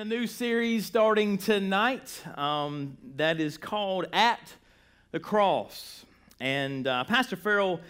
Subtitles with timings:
[0.00, 4.40] a new series starting tonight um, that is called At
[5.10, 6.06] the Cross.
[6.40, 7.82] And uh, Pastor Farrell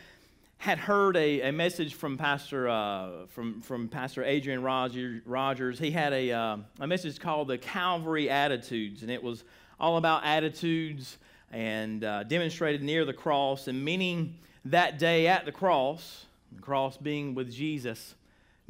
[0.58, 5.78] had heard a, a message from Pastor, uh, from, from Pastor Adrian Rogers.
[5.78, 9.44] He had a, uh, a message called The Calvary Attitudes, and it was
[9.78, 11.16] all about attitudes
[11.52, 14.34] and uh, demonstrated near the cross, and meaning
[14.64, 18.16] that day at the cross, the cross being with Jesus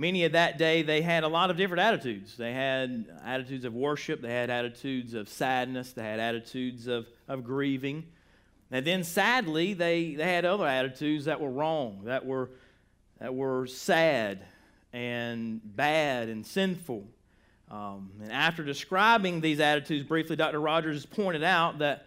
[0.00, 2.36] many of that day they had a lot of different attitudes.
[2.38, 4.22] They had attitudes of worship.
[4.22, 5.92] They had attitudes of sadness.
[5.92, 8.06] They had attitudes of, of grieving.
[8.70, 12.50] And then sadly they, they had other attitudes that were wrong that were
[13.18, 14.40] that were sad
[14.94, 17.06] and bad and sinful.
[17.70, 22.06] Um, and after describing these attitudes briefly dr rogers pointed out that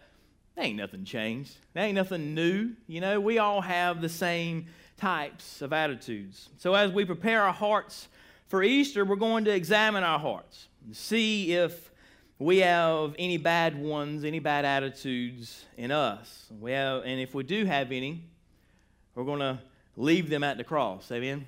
[0.58, 1.56] ain't nothing changed.
[1.72, 2.72] There ain't nothing new.
[2.88, 4.66] You know we all have the same
[5.04, 6.48] types of attitudes.
[6.56, 8.08] So, as we prepare our hearts
[8.46, 11.90] for Easter, we're going to examine our hearts and see if
[12.38, 16.46] we have any bad ones, any bad attitudes in us.
[16.58, 18.24] We have, and if we do have any,
[19.14, 19.58] we're going to
[19.94, 21.12] leave them at the cross.
[21.12, 21.46] Amen?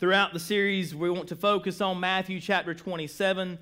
[0.00, 3.58] Throughout the series, we want to focus on Matthew chapter 27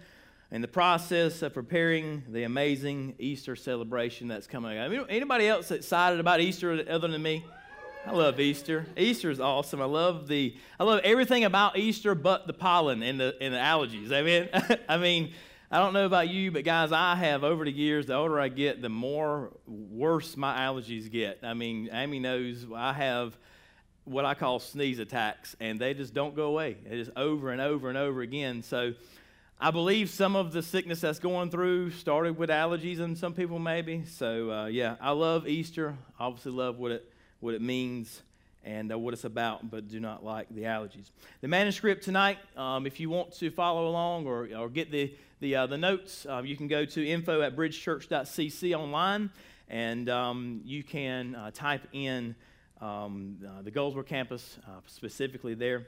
[0.51, 4.91] and the process of preparing the amazing Easter celebration that's coming up.
[5.11, 7.45] Anybody else excited about Easter other than me?
[8.07, 8.87] I love Easter.
[8.97, 9.83] Easter is awesome.
[9.83, 13.59] I love the I love everything about Easter but the pollen and the and the
[13.59, 14.13] allergies.
[14.13, 14.49] I mean,
[14.89, 15.33] I mean,
[15.73, 18.47] I don't know about you, but guys, I have over the years, the older I
[18.47, 21.41] get, the more worse my allergies get.
[21.43, 23.37] I mean, Amy knows I have
[24.05, 26.77] what I call sneeze attacks, and they just don't go away.
[26.89, 28.63] They just over and over and over again.
[28.63, 28.95] So
[29.61, 33.59] I believe some of the sickness that's going through started with allergies and some people
[33.59, 34.05] maybe.
[34.05, 35.97] So uh, yeah, I love Easter.
[36.21, 38.23] Obviously love what it what it means
[38.67, 41.11] and uh, what it's about, but do not like the allergies.
[41.41, 45.55] The manuscript tonight, um, if you want to follow along or, or get the, the,
[45.55, 49.31] uh, the notes, uh, you can go to info at bridgechurch.cc online
[49.69, 52.35] and um, you can uh, type in
[52.81, 55.87] um, uh, the Goldsboro campus uh, specifically there.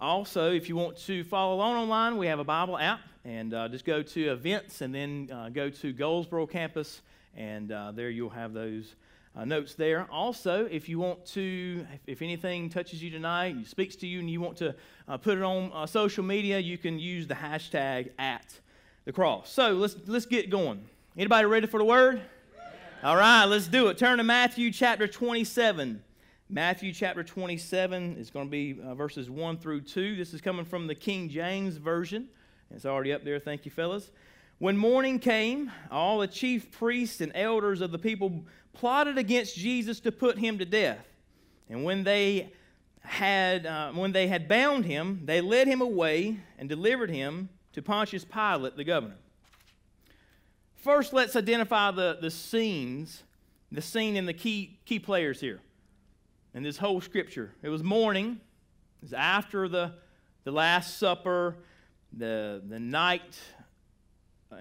[0.00, 3.84] Also, if you want to follow along online, we have a Bible app, and just
[3.84, 7.00] go to events and then go to Goldsboro campus,
[7.36, 8.96] and there you'll have those
[9.36, 10.06] uh, notes there.
[10.10, 14.30] Also, if you want to, if, if, anything touches you tonight, speaks to you, and
[14.30, 14.74] you want to
[15.08, 18.60] uh, put it on uh, social media, you can use the hashtag at
[19.04, 19.50] the cross.
[19.50, 20.84] So let's let's get going.
[21.16, 22.20] Anybody ready for the word?
[22.56, 23.10] Yeah.
[23.10, 23.98] All right, let's do it.
[23.98, 26.02] Turn to Matthew chapter 27.
[26.50, 30.14] Matthew chapter 27 is going to be uh, verses 1 through 2.
[30.14, 32.28] This is coming from the King James Version.
[32.70, 33.38] It's already up there.
[33.38, 34.10] Thank you, fellas.
[34.58, 40.00] When morning came, all the chief priests and elders of the people plotted against Jesus
[40.00, 41.06] to put him to death.
[41.68, 42.52] And when they
[43.00, 47.82] had, uh, when they had bound him, they led him away and delivered him to
[47.82, 49.16] Pontius Pilate, the governor.
[50.74, 53.22] First, let's identify the, the scenes,
[53.72, 55.60] the scene and the key, key players here
[56.54, 57.52] in this whole scripture.
[57.62, 58.40] It was morning,
[59.00, 59.92] it was after the,
[60.44, 61.56] the Last Supper,
[62.12, 63.38] the, the night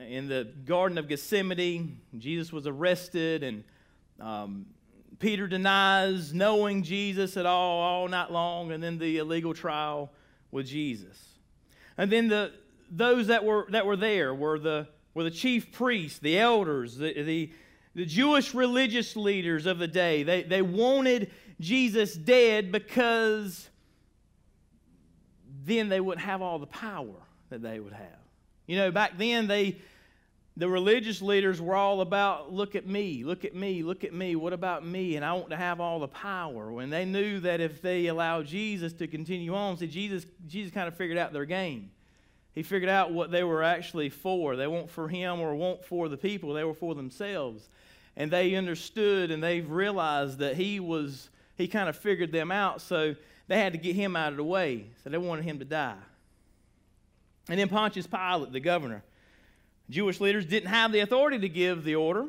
[0.07, 1.99] in the Garden of Gethsemane.
[2.17, 3.63] Jesus was arrested and
[4.19, 4.65] um,
[5.19, 10.11] Peter denies knowing Jesus at all all night long, and then the illegal trial
[10.51, 11.17] with Jesus.
[11.97, 12.51] And then the,
[12.89, 17.13] those that were, that were there were the, were the chief priests, the elders, the,
[17.23, 17.51] the,
[17.95, 20.23] the Jewish religious leaders of the day.
[20.23, 23.69] They, they wanted Jesus dead because
[25.65, 27.15] then they wouldn't have all the power
[27.49, 28.19] that they would have.
[28.67, 29.77] You know, back then they
[30.55, 34.35] the religious leaders were all about look at me look at me look at me.
[34.35, 35.15] What about me?
[35.15, 36.71] And i want to have all the power.
[36.71, 40.87] When they knew that if they allowed jesus to continue on see jesus jesus kind
[40.87, 41.89] of figured out their game.
[42.53, 44.55] He figured out what they were actually for.
[44.55, 46.53] They weren't for him or weren't for the people.
[46.53, 47.67] They were for themselves.
[48.15, 52.81] And they understood and they've realized that he was he kind of figured them out
[52.81, 53.15] so
[53.47, 54.85] they had to get him out of the way.
[55.03, 55.97] So they wanted him to die.
[57.49, 59.03] And then pontius pilate the governor
[59.93, 62.25] Jewish leaders didn't have the authority to give the order,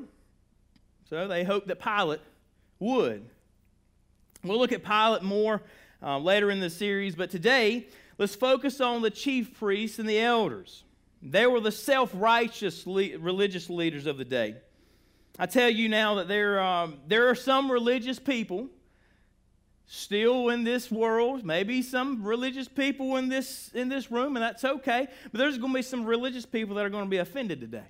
[1.08, 2.20] so they hoped that Pilate
[2.78, 3.24] would.
[4.42, 5.62] We'll look at Pilate more
[6.02, 7.86] uh, later in the series, but today
[8.18, 10.84] let's focus on the chief priests and the elders.
[11.22, 14.56] They were the self righteous le- religious leaders of the day.
[15.38, 18.68] I tell you now that there, um, there are some religious people
[19.86, 24.64] still in this world, maybe some religious people in this, in this room, and that's
[24.64, 25.06] okay.
[25.30, 27.84] But there's going to be some religious people that are going to be offended today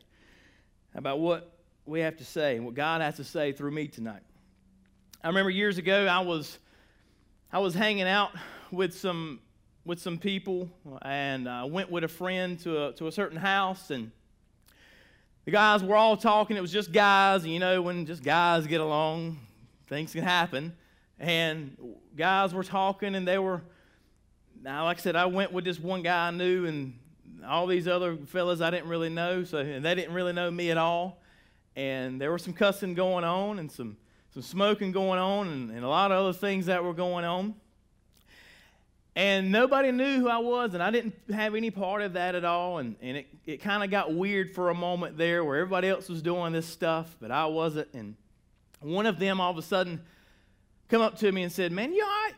[0.95, 1.53] about what
[1.87, 4.23] we have to say and what God has to say through me tonight.
[5.23, 6.59] I remember years ago, I was,
[7.53, 8.31] I was hanging out
[8.71, 9.41] with some
[9.85, 10.71] with some people
[11.03, 14.11] and I went with a friend to a, to a certain house and
[15.45, 16.57] the guys were all talking.
[16.57, 17.45] It was just guys.
[17.45, 19.39] And you know, when just guys get along,
[19.89, 20.75] things can happen.
[21.19, 21.77] And
[22.17, 23.63] guys were talking and they were,
[24.63, 26.99] now, like I said, I went with this one guy I knew and
[27.47, 29.45] all these other fellas I didn't really know.
[29.45, 31.21] So, and they didn't really know me at all.
[31.77, 33.97] And there was some cussing going on and some,
[34.33, 37.55] some smoking going on and, and a lot of other things that were going on.
[39.17, 42.45] And nobody knew who I was, and I didn't have any part of that at
[42.45, 42.79] all.
[42.79, 46.09] And, and it, it kind of got weird for a moment there where everybody else
[46.09, 47.89] was doing this stuff, but I wasn't.
[47.95, 48.17] And
[48.81, 50.01] one of them all of a sudden
[50.89, 52.35] come up to me and said, Man, you all right?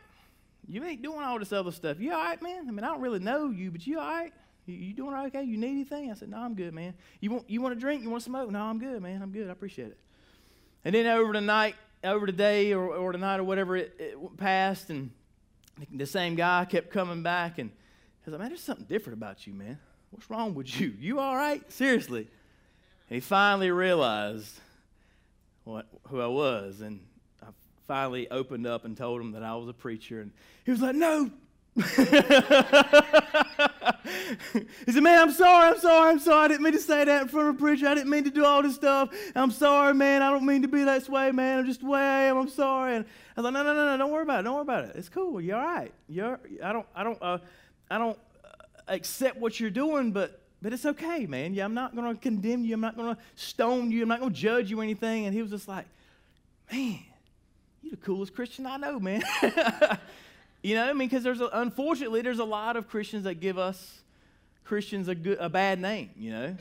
[0.69, 2.01] You ain't doing all this other stuff.
[2.01, 2.67] You all right, man?
[2.69, 4.33] I mean, I don't really know you, but you all right?
[4.67, 5.45] You, doing okay?
[5.45, 6.11] You need anything?
[6.11, 6.95] I said, No, I'm good, man.
[7.21, 8.03] You want, you want a drink?
[8.03, 8.51] You want to smoke?
[8.51, 9.23] No, I'm good, man.
[9.23, 9.49] I'm good.
[9.49, 9.99] I appreciate it.
[10.85, 13.95] And then over the night, over the day or, or the night or whatever it,
[13.99, 15.11] it passed, and
[15.93, 17.71] the same guy kept coming back and
[18.27, 19.79] I was like, man, there's something different about you, man.
[20.11, 20.93] What's wrong with you?
[20.99, 21.63] You all right?
[21.71, 22.27] Seriously.
[23.09, 24.59] And he finally realized
[25.63, 26.81] what, who I was.
[26.81, 27.07] And
[27.87, 30.21] finally opened up and told him that I was a preacher.
[30.21, 30.33] And
[30.65, 31.31] he was like, no.
[31.77, 32.09] he said,
[35.03, 36.47] man, I'm sorry, I'm sorry, I'm sorry.
[36.47, 37.87] I didn't mean to say that in front of a preacher.
[37.87, 39.11] I didn't mean to do all this stuff.
[39.35, 40.23] I'm sorry, man.
[40.23, 41.59] I don't mean to be that way, man.
[41.59, 42.39] I'm just the way I am.
[42.39, 42.97] I'm sorry.
[42.97, 43.05] And
[43.37, 44.45] I was like, no, no, no, no, don't worry about it.
[44.45, 44.97] Don't worry about it.
[44.97, 45.39] It's cool.
[45.41, 45.93] You're all right.
[46.09, 47.39] You're, I don't, I don't, uh,
[47.91, 48.19] I don't
[48.89, 51.53] accept what you're doing, but, but it's okay, man.
[51.53, 52.73] Yeah, I'm not going to condemn you.
[52.73, 54.03] I'm not going to stone you.
[54.03, 55.27] I'm not going to judge you or anything.
[55.27, 55.85] And he was just like,
[56.73, 57.01] man,
[57.87, 59.23] you're the coolest Christian I know, man.
[60.63, 63.59] you know, I mean, because there's a, unfortunately there's a lot of Christians that give
[63.59, 64.01] us
[64.65, 66.57] Christians a good, a bad name, you know,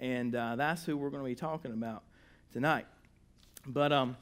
[0.00, 2.02] and uh, that's who we're going to be talking about
[2.52, 2.84] tonight.
[3.66, 4.18] But um,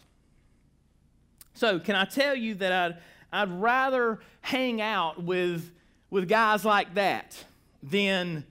[1.55, 2.99] so, can I tell you that I'd,
[3.32, 5.73] I'd rather hang out with,
[6.08, 7.37] with guys like that
[7.82, 8.44] than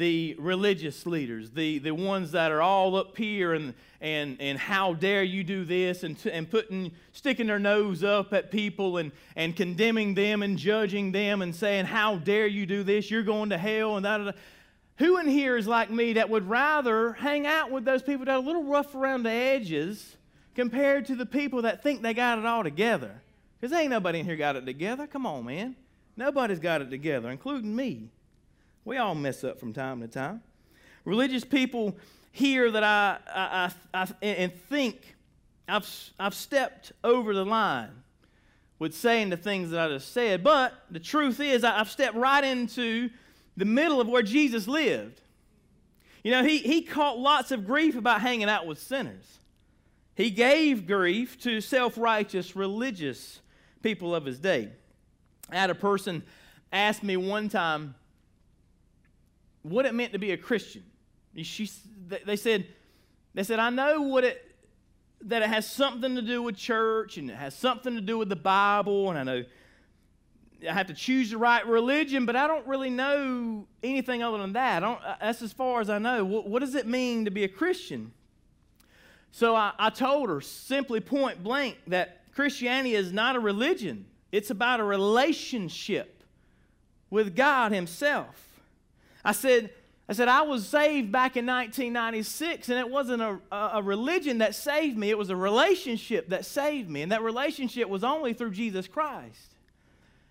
[0.00, 4.94] the religious leaders, the, the ones that are all up here and, and, and how
[4.94, 9.54] dare you do this and, and putting, sticking their nose up at people and, and
[9.54, 13.10] condemning them and judging them and saying, How dare you do this?
[13.10, 14.34] You're going to hell and that.
[14.96, 18.32] Who in here is like me that would rather hang out with those people that
[18.32, 20.16] are a little rough around the edges
[20.54, 23.20] compared to the people that think they got it all together.
[23.60, 25.06] Because ain't nobody in here got it together.
[25.06, 25.76] Come on, man.
[26.16, 28.08] Nobody's got it together, including me.
[28.90, 30.42] We all mess up from time to time.
[31.04, 31.96] Religious people
[32.32, 35.14] hear that I, I, I, I and think
[35.68, 35.88] I've,
[36.18, 37.92] I've stepped over the line
[38.80, 42.42] with saying the things that I just said, but the truth is I've stepped right
[42.42, 43.10] into
[43.56, 45.20] the middle of where Jesus lived.
[46.24, 49.38] You know, he, he caught lots of grief about hanging out with sinners.
[50.16, 53.38] He gave grief to self righteous religious
[53.84, 54.70] people of his day.
[55.48, 56.24] I had a person
[56.72, 57.94] ask me one time
[59.62, 60.82] what it meant to be a Christian.
[61.42, 61.70] She,
[62.24, 62.66] they said,
[63.34, 64.54] they said, I know what it,
[65.22, 68.28] that it has something to do with church and it has something to do with
[68.28, 69.44] the Bible, and I know
[70.68, 74.52] I have to choose the right religion, but I don't really know anything other than
[74.54, 74.80] that.
[75.20, 76.24] that's as far as I know.
[76.24, 78.12] What, what does it mean to be a Christian?
[79.32, 84.50] So I, I told her simply point blank that Christianity is not a religion, it's
[84.50, 86.24] about a relationship
[87.08, 88.49] with God Himself.
[89.24, 89.70] I said,
[90.08, 94.56] I said, I was saved back in 1996, and it wasn't a, a, religion that
[94.56, 97.02] saved me, it was a relationship that saved me.
[97.02, 99.54] And that relationship was only through Jesus Christ.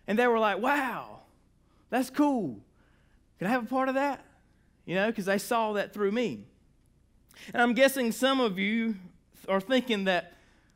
[0.05, 1.19] And they were like, wow,
[1.89, 2.59] that's cool.
[3.37, 4.25] Can I have a part of that?
[4.85, 6.43] You know, because they saw that through me.
[7.53, 8.95] And I'm guessing some of you
[9.47, 10.33] are thinking that,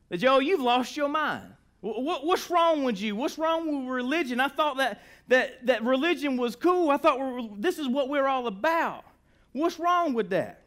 [0.07, 1.53] that Joe, you've lost your mind.
[1.81, 3.17] What, what's wrong with you?
[3.17, 4.39] What's wrong with religion?
[4.39, 6.89] I thought that, that, that religion was cool.
[6.89, 9.05] I thought this is what we're all about.
[9.53, 10.63] What's wrong with that?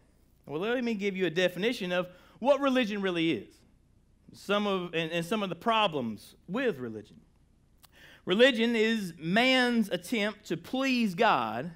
[0.47, 2.09] Well, let me give you a definition of
[2.39, 3.55] what religion really is.
[4.33, 7.21] Some of, and, and some of the problems with religion.
[8.25, 11.71] Religion is man's attempt to please God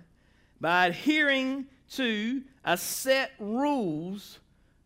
[0.60, 4.38] by adhering to a set rules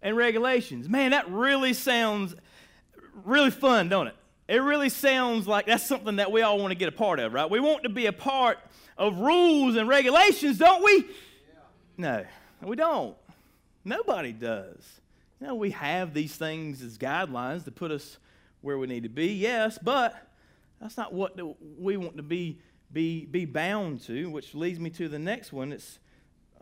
[0.02, 0.88] and regulations.
[0.88, 2.34] Man, that really sounds
[3.24, 4.16] really fun, don't it?
[4.46, 7.32] It really sounds like that's something that we all want to get a part of,
[7.32, 7.48] right?
[7.48, 8.58] We want to be a part
[8.98, 11.06] of rules and regulations, don't we?
[11.96, 12.24] No,
[12.62, 13.16] we don't.
[13.84, 15.00] Nobody does.
[15.40, 18.18] You know, we have these things as guidelines to put us
[18.60, 20.14] where we need to be, yes, but
[20.80, 21.38] that's not what
[21.78, 22.58] we want to be,
[22.92, 25.72] be, be bound to, which leads me to the next one.
[25.72, 25.98] It's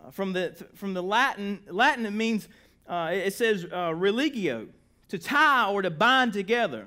[0.04, 2.48] uh, from the, from the Latin, Latin it means,
[2.86, 4.68] uh, it says uh, religio,
[5.08, 6.86] to tie or to bind together.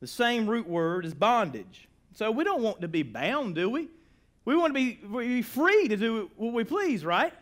[0.00, 1.88] The same root word is bondage.
[2.12, 3.88] So we don't want to be bound, do we?
[4.46, 7.34] we want to be, be free to do what we please, right?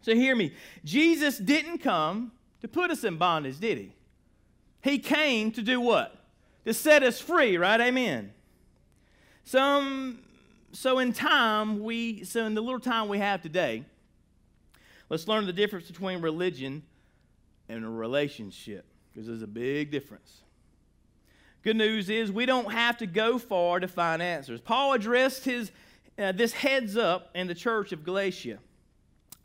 [0.00, 0.54] So hear me.
[0.82, 3.92] Jesus didn't come to put us in bondage, did he?
[4.82, 6.16] He came to do what?
[6.64, 7.80] To set us free, right?
[7.80, 8.32] Amen.
[9.44, 10.20] Some
[10.72, 13.84] so in time we so in the little time we have today,
[15.10, 16.82] let's learn the difference between religion
[17.68, 20.40] and a relationship because there's a big difference.
[21.62, 24.60] Good news is we don't have to go far to find answers.
[24.60, 25.70] Paul addressed his
[26.18, 28.58] uh, this heads up in the church of Galatia.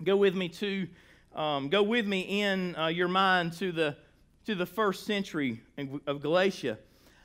[0.03, 0.87] Go with me to
[1.35, 3.97] um, go with me in uh, your mind to the
[4.45, 5.61] to the first century
[6.07, 6.77] of Galatia,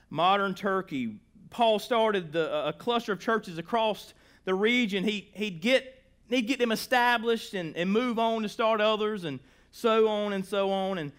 [0.09, 1.19] modern Turkey.
[1.51, 4.13] Paul started the, a cluster of churches across
[4.45, 5.03] the region.
[5.03, 9.39] He, he'd, get, he'd get them established and, and move on to start others and
[9.69, 10.97] so on and so on.
[10.97, 11.11] And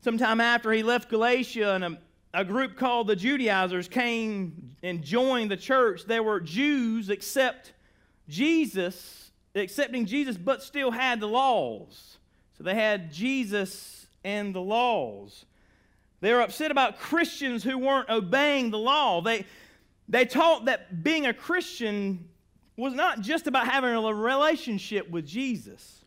[0.00, 1.98] sometime after he left Galatia, and
[2.36, 6.04] a, group called the Judaizers came and joined the church.
[6.04, 7.72] They were Jews, except
[8.28, 12.18] Jesus, accepting Jesus, but still had the laws.
[12.56, 15.46] So they had Jesus and the laws.
[16.20, 19.20] They were upset about Christians who weren't obeying the law.
[19.20, 19.46] They,
[20.08, 22.28] they taught that being a Christian
[22.76, 26.04] was not just about having a relationship with Jesus,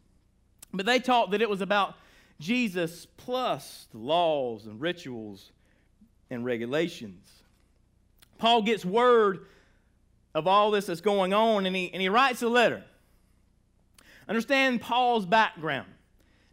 [0.74, 1.96] but they taught that it was about
[2.40, 5.52] Jesus plus the laws and rituals
[6.30, 7.30] and regulations.
[8.38, 9.46] Paul gets word
[10.34, 12.84] of all this that's going on, and he, and he writes a letter.
[14.28, 15.88] Understand Paul's background.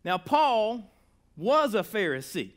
[0.04, 0.90] Now, Paul
[1.36, 2.52] was a Pharisee.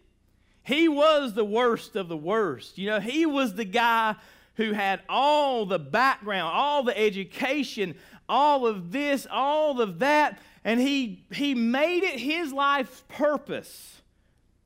[0.64, 2.78] He was the worst of the worst.
[2.78, 4.16] You know, he was the guy
[4.56, 7.96] who had all the background, all the education,
[8.28, 14.02] all of this, all of that, and he, he made it his life's purpose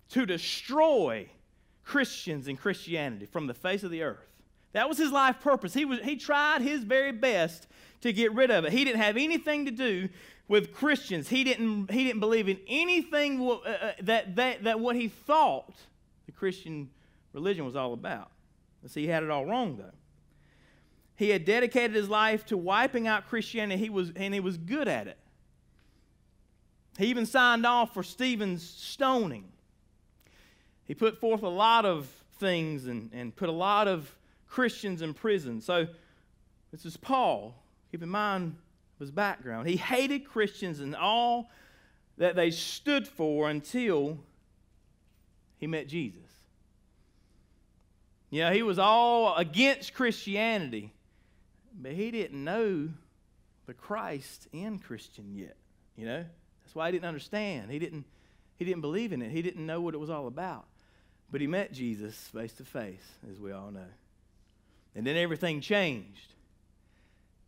[0.10, 1.29] to destroy
[1.83, 4.27] Christians and Christianity from the face of the earth.
[4.73, 5.73] That was his life purpose.
[5.73, 7.67] He, was, he tried his very best
[8.01, 8.71] to get rid of it.
[8.71, 10.09] He didn't have anything to do
[10.47, 11.29] with Christians.
[11.29, 15.73] He didn't, he didn't believe in anything uh, uh, that, that, that what he thought
[16.25, 16.89] the Christian
[17.33, 18.31] religion was all about.
[18.87, 19.93] See, he had it all wrong, though.
[21.15, 24.87] He had dedicated his life to wiping out Christianity, he was, and he was good
[24.87, 25.17] at it.
[26.97, 29.45] He even signed off for Stephen's stoning.
[30.85, 32.07] He put forth a lot of
[32.39, 34.13] things and, and put a lot of
[34.47, 35.61] Christians in prison.
[35.61, 35.87] So,
[36.71, 37.55] this is Paul.
[37.91, 38.55] Keep in mind
[38.99, 39.67] his background.
[39.67, 41.51] He hated Christians and all
[42.17, 44.17] that they stood for until
[45.59, 46.19] he met Jesus.
[48.29, 50.91] Yeah, he was all against Christianity,
[51.79, 52.89] but he didn't know
[53.67, 55.55] the Christ in Christian yet.
[55.95, 56.25] You know,
[56.63, 57.69] that's why he didn't understand.
[57.69, 58.05] He didn't,
[58.55, 59.31] he didn't believe in it.
[59.31, 60.65] He didn't know what it was all about.
[61.33, 63.89] But he met Jesus face to face, as we all know.
[64.93, 66.31] And then everything changed.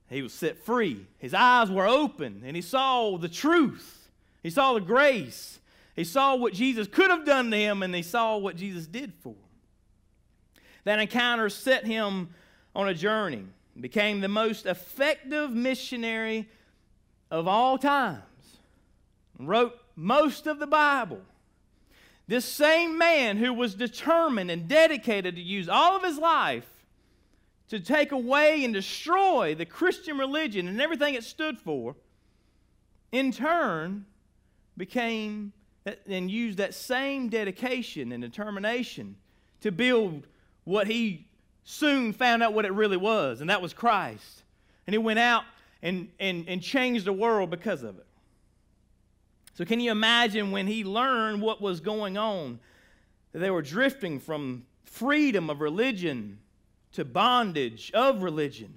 [0.10, 1.06] He was set free.
[1.20, 4.10] His eyes were open, and he saw the truth.
[4.42, 5.60] He saw the grace.
[5.96, 9.14] He saw what Jesus could have done to him, and he saw what Jesus did
[9.22, 10.62] for him.
[10.86, 12.30] That encounter set him
[12.76, 13.44] on a journey,
[13.80, 16.50] became the most effective missionary
[17.30, 18.24] of all times,
[19.38, 21.22] wrote most of the Bible.
[22.28, 26.68] This same man who was determined and dedicated to use all of his life
[27.70, 31.96] to take away and destroy the Christian religion and everything it stood for,
[33.12, 34.06] in turn
[34.78, 35.54] became
[36.08, 39.16] and used that same dedication and determination
[39.62, 40.26] to build
[40.64, 41.28] what he
[41.64, 44.44] soon found out what it really was, and that was Christ.
[44.88, 45.44] And he went out
[45.82, 48.06] and, and, and changed the world because of it.
[49.56, 52.60] So, can you imagine when he learned what was going on?
[53.34, 56.40] They were drifting from freedom of religion
[56.94, 58.76] to bondage of religion.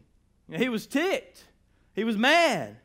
[0.50, 1.44] He was ticked,
[1.94, 2.76] he was mad.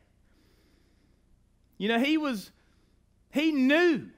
[1.78, 2.50] You know, he was,
[3.32, 4.08] he knew.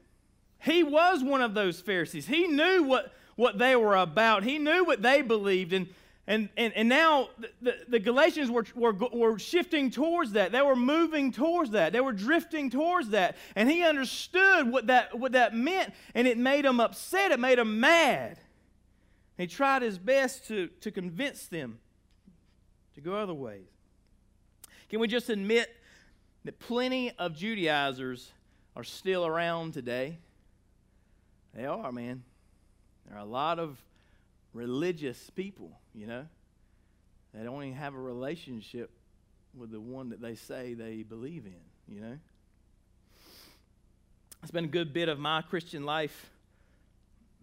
[0.58, 2.26] He was one of those Pharisees.
[2.26, 4.42] He knew what what they were about.
[4.42, 5.72] He knew what they believed.
[5.72, 5.88] And,
[6.28, 7.28] and, and, and now
[7.62, 10.50] the, the Galatians were, were, were shifting towards that.
[10.50, 11.92] They were moving towards that.
[11.92, 13.36] They were drifting towards that.
[13.54, 17.30] And he understood what that, what that meant, and it made him upset.
[17.30, 18.40] It made him mad.
[19.38, 21.78] He tried his best to, to convince them
[22.94, 23.68] to go other ways.
[24.88, 25.68] Can we just admit
[26.44, 28.32] that plenty of Judaizers
[28.74, 30.18] are still around today?
[31.54, 32.24] They are, man.
[33.06, 33.78] There are a lot of
[34.56, 36.26] religious people, you know,
[37.34, 38.90] They don't even have a relationship
[39.54, 42.18] with the one that they say they believe in, you know.
[44.42, 46.30] It's been a good bit of my Christian life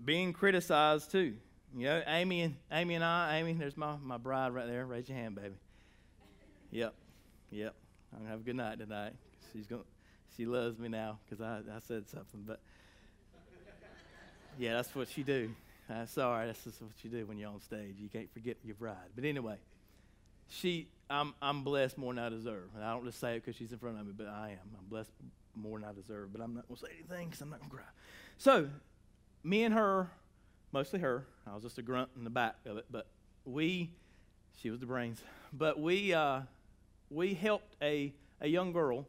[0.04, 1.36] being criticized too.
[1.76, 4.86] You know, Amy and Amy and I, Amy, there's my, my bride right there.
[4.86, 5.56] Raise your hand, baby.
[6.72, 6.94] Yep.
[7.52, 7.76] Yep.
[8.12, 9.14] I'm gonna have a good night tonight.
[9.52, 9.84] She's going.
[10.36, 12.44] She loves me now because I, I said something.
[12.46, 12.60] But
[14.58, 15.54] yeah, that's what she do.
[15.94, 17.96] Uh, sorry, that's just what you do when you're on stage.
[18.00, 18.96] You can't forget your bride.
[19.16, 19.58] But anyway,
[20.48, 20.88] she.
[21.10, 22.70] I'm I'm blessed more than I deserve.
[22.76, 24.70] And I don't just say it because she's in front of me, but I am.
[24.78, 25.12] I'm blessed
[25.56, 26.32] more than I deserve.
[26.32, 27.84] But I'm not gonna say anything because I'm not gonna cry.
[28.38, 28.70] So,
[29.44, 30.10] me and her,
[30.72, 31.26] mostly her.
[31.46, 33.08] I was just a grunt in the back of it, but
[33.46, 33.92] we.
[34.62, 35.22] She was the brains.
[35.52, 36.14] But we.
[36.14, 36.42] Uh,
[37.10, 39.06] we helped a, a young girl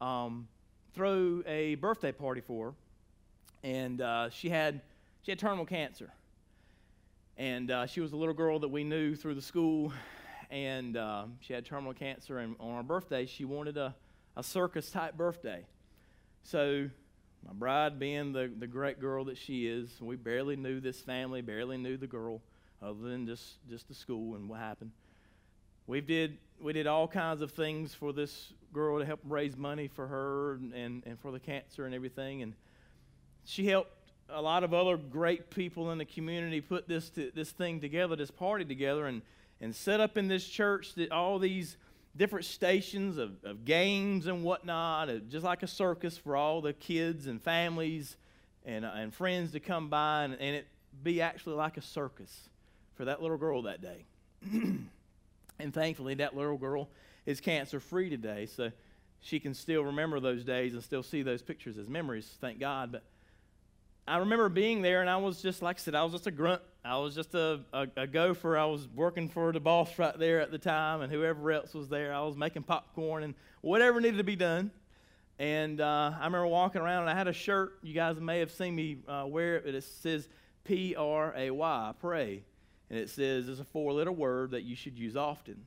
[0.00, 0.46] um,
[0.94, 2.74] throw a birthday party for her,
[3.68, 4.80] and uh, she had
[5.24, 6.12] she had terminal cancer,
[7.36, 9.92] and uh, she was a little girl that we knew through the school,
[10.50, 13.94] and uh, she had terminal cancer, and on her birthday she wanted a,
[14.36, 15.66] a circus type birthday,
[16.42, 16.88] so.
[17.46, 21.42] My bride, being the, the great girl that she is, we barely knew this family,
[21.42, 22.40] barely knew the girl,
[22.80, 24.92] other than just, just the school and what happened.
[25.86, 29.88] We did we did all kinds of things for this girl to help raise money
[29.88, 32.40] for her and, and, and for the cancer and everything.
[32.40, 32.54] And
[33.44, 33.92] she helped
[34.28, 38.16] a lot of other great people in the community put this to, this thing together,
[38.16, 39.22] this party together, and
[39.60, 41.76] and set up in this church that all these
[42.16, 46.72] different stations of, of games and whatnot, uh, just like a circus for all the
[46.72, 48.16] kids and families
[48.64, 50.66] and, uh, and friends to come by, and, and it
[51.02, 52.48] be actually like a circus
[52.94, 54.04] for that little girl that day.
[55.56, 56.88] And thankfully, that little girl
[57.26, 58.72] is cancer free today, so
[59.20, 62.90] she can still remember those days and still see those pictures as memories, thank God.
[62.90, 63.04] But
[64.06, 66.30] I remember being there, and I was just, like I said, I was just a
[66.30, 66.60] grunt.
[66.84, 68.58] I was just a, a, a gopher.
[68.58, 71.88] I was working for the boss right there at the time, and whoever else was
[71.88, 72.12] there.
[72.12, 74.70] I was making popcorn and whatever needed to be done.
[75.38, 77.78] And uh, I remember walking around, and I had a shirt.
[77.82, 80.28] You guys may have seen me uh, wear it, but it says
[80.64, 82.42] P R A Y, pray.
[82.90, 85.64] And it says it's a four letter word that you should use often.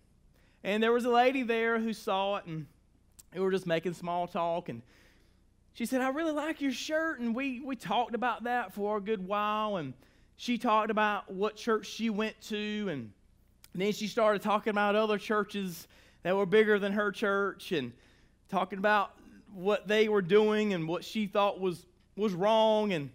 [0.63, 2.67] And there was a lady there who saw it, and
[3.34, 4.70] we were just making small talk.
[4.70, 4.84] And
[5.77, 7.19] she said, I really like your shirt.
[7.19, 9.77] And we, we talked about that for a good while.
[9.77, 9.94] And
[10.35, 12.87] she talked about what church she went to.
[12.90, 13.11] And
[13.75, 15.87] then she started talking about other churches
[16.24, 17.94] that were bigger than her church and
[18.50, 19.11] talking about
[19.53, 21.85] what they were doing and what she thought was,
[22.16, 22.94] was wrong.
[22.94, 23.11] And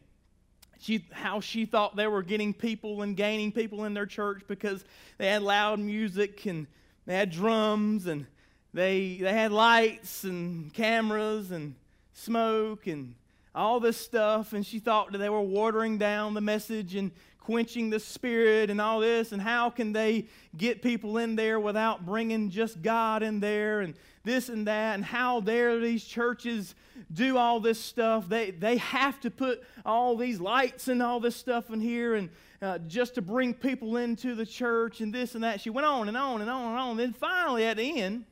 [0.79, 4.85] she, how she thought they were getting people and gaining people in their church because
[5.18, 6.68] they had loud music and
[7.07, 8.25] they had drums and
[8.72, 11.75] they, they had lights and cameras and
[12.12, 13.14] smoke and
[13.55, 14.53] all this stuff.
[14.53, 18.81] And she thought that they were watering down the message and quenching the spirit and
[18.81, 19.33] all this.
[19.33, 23.94] And how can they get people in there without bringing just God in there and
[24.25, 24.94] this and that?
[24.94, 26.75] And how dare these churches
[27.12, 28.29] do all this stuff.
[28.29, 32.31] They, they have to put all these lights and all this stuff in here and
[32.61, 35.61] uh, just to bring people into the church and this and that.
[35.61, 36.96] She went on and on and on and on.
[36.96, 38.25] Then finally, at the end,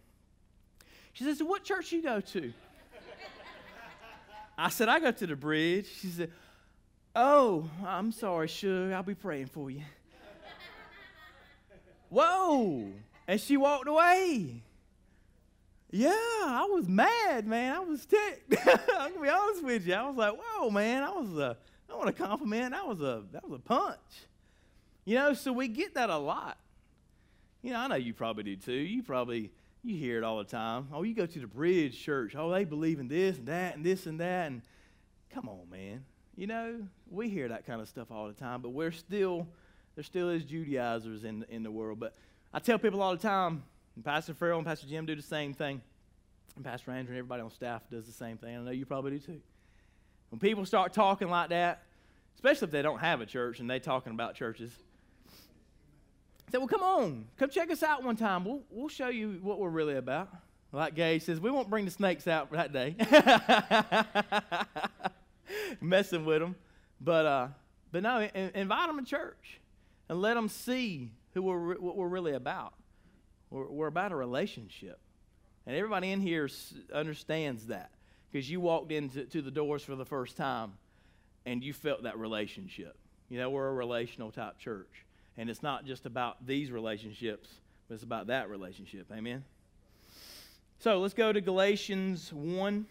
[1.12, 2.52] she says, What church you go to?
[4.60, 5.86] I said, I got to the bridge.
[6.00, 6.30] She said,
[7.16, 8.94] Oh, I'm sorry, Sugar.
[8.94, 9.82] I'll be praying for you.
[12.10, 12.88] Whoa!
[13.26, 14.62] And she walked away.
[15.90, 17.74] Yeah, I was mad, man.
[17.74, 18.54] I was ticked.
[18.66, 19.94] I'm gonna be honest with you.
[19.94, 21.02] I was like, "Whoa, man!
[21.02, 21.56] I was a,
[21.90, 22.72] I want to compliment.
[22.72, 23.98] That was a, that was a punch."
[25.04, 26.58] You know, so we get that a lot.
[27.62, 28.72] You know, I know you probably do too.
[28.72, 29.50] You probably
[29.82, 30.88] you hear it all the time.
[30.92, 32.34] Oh, you go to the Bridge Church.
[32.36, 34.46] Oh, they believe in this and that and this and that.
[34.48, 34.62] And
[35.30, 36.04] come on, man.
[36.36, 39.46] You know, we hear that kind of stuff all the time, but we're still
[39.94, 41.98] there still is Judaizers in in the world.
[41.98, 42.14] But
[42.52, 43.62] I tell people all the time
[43.96, 45.80] and Pastor Farrell and Pastor Jim do the same thing.
[46.56, 48.56] And Pastor Andrew and everybody on staff does the same thing.
[48.56, 49.40] I know you probably do too.
[50.30, 51.82] When people start talking like that,
[52.34, 54.70] especially if they don't have a church and they talking about churches,
[56.50, 58.44] say, well, come on, come check us out one time.
[58.44, 60.28] We'll, we'll show you what we're really about.
[60.72, 62.94] Like Gage says, we won't bring the snakes out that day.
[65.80, 66.54] Messing with them.
[67.00, 67.48] But, uh,
[67.90, 69.60] but no, invite them to church
[70.08, 72.74] and let them see who we're, what we're really about.
[73.50, 75.00] We're, we're about a relationship.
[75.66, 76.48] And everybody in here
[76.92, 77.90] understands that
[78.30, 80.74] because you walked into to the doors for the first time
[81.46, 82.96] and you felt that relationship.
[83.28, 85.04] You know, we're a relational type church.
[85.36, 87.48] And it's not just about these relationships,
[87.88, 89.06] but it's about that relationship.
[89.12, 89.44] Amen?
[90.78, 92.86] So let's go to Galatians 1.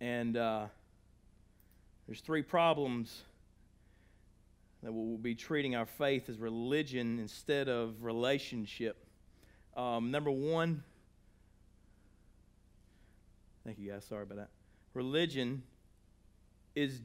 [0.00, 0.66] And uh,
[2.06, 3.22] there's three problems
[4.82, 9.04] that we'll be treating our faith as religion instead of relationship.
[9.76, 10.82] Um, number one,
[13.64, 14.48] thank you guys, sorry about that.
[14.94, 15.62] Religion
[16.74, 17.00] is,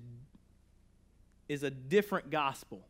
[1.49, 2.87] is a different gospel.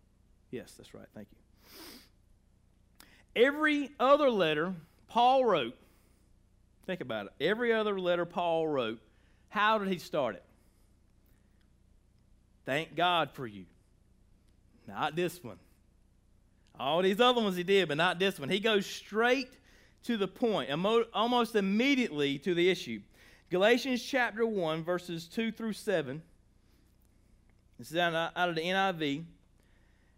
[0.56, 3.44] Yes, that's right, thank you.
[3.44, 4.74] Every other letter
[5.10, 5.76] Paul wrote,
[6.86, 9.02] think about it, every other letter Paul wrote,
[9.50, 10.44] how did he start it?
[12.66, 13.66] Thank God for you.
[14.88, 15.58] Not this one.
[16.80, 18.48] All these other ones he did, but not this one.
[18.48, 19.50] He goes straight
[20.04, 20.70] to the point,
[21.14, 23.02] almost immediately to the issue.
[23.50, 26.22] Galatians chapter 1, verses 2 through 7.
[27.78, 29.26] This is out of the NIV.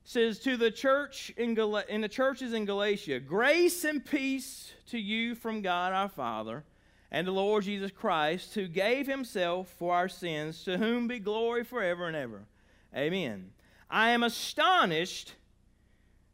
[0.07, 4.97] Says to the church in, Gal- in the churches in Galatia, grace and peace to
[4.97, 6.63] you from God our Father
[7.11, 11.65] and the Lord Jesus Christ, who gave himself for our sins, to whom be glory
[11.65, 12.45] forever and ever.
[12.95, 13.51] Amen.
[13.91, 15.33] I am astonished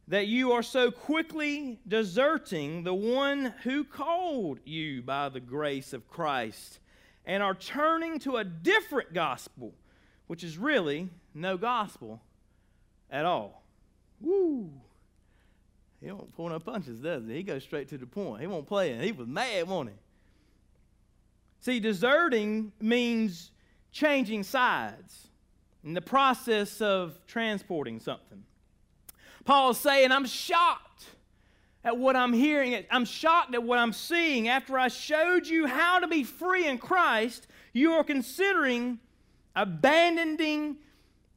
[0.06, 6.08] that you are so quickly deserting the one who called you by the grace of
[6.08, 6.78] Christ
[7.26, 9.74] and are turning to a different gospel,
[10.28, 12.22] which is really no gospel
[13.10, 13.63] at all.
[14.24, 14.70] Woo!
[16.00, 17.34] He won't pull no punches, does he?
[17.34, 18.40] He goes straight to the point.
[18.40, 19.02] He won't play it.
[19.02, 19.94] He was mad, won't he?
[21.60, 23.50] See, deserting means
[23.92, 25.28] changing sides
[25.82, 28.44] in the process of transporting something.
[29.44, 31.04] Paul's saying, I'm shocked
[31.84, 32.82] at what I'm hearing.
[32.90, 34.48] I'm shocked at what I'm seeing.
[34.48, 39.00] After I showed you how to be free in Christ, you are considering
[39.54, 40.76] abandoning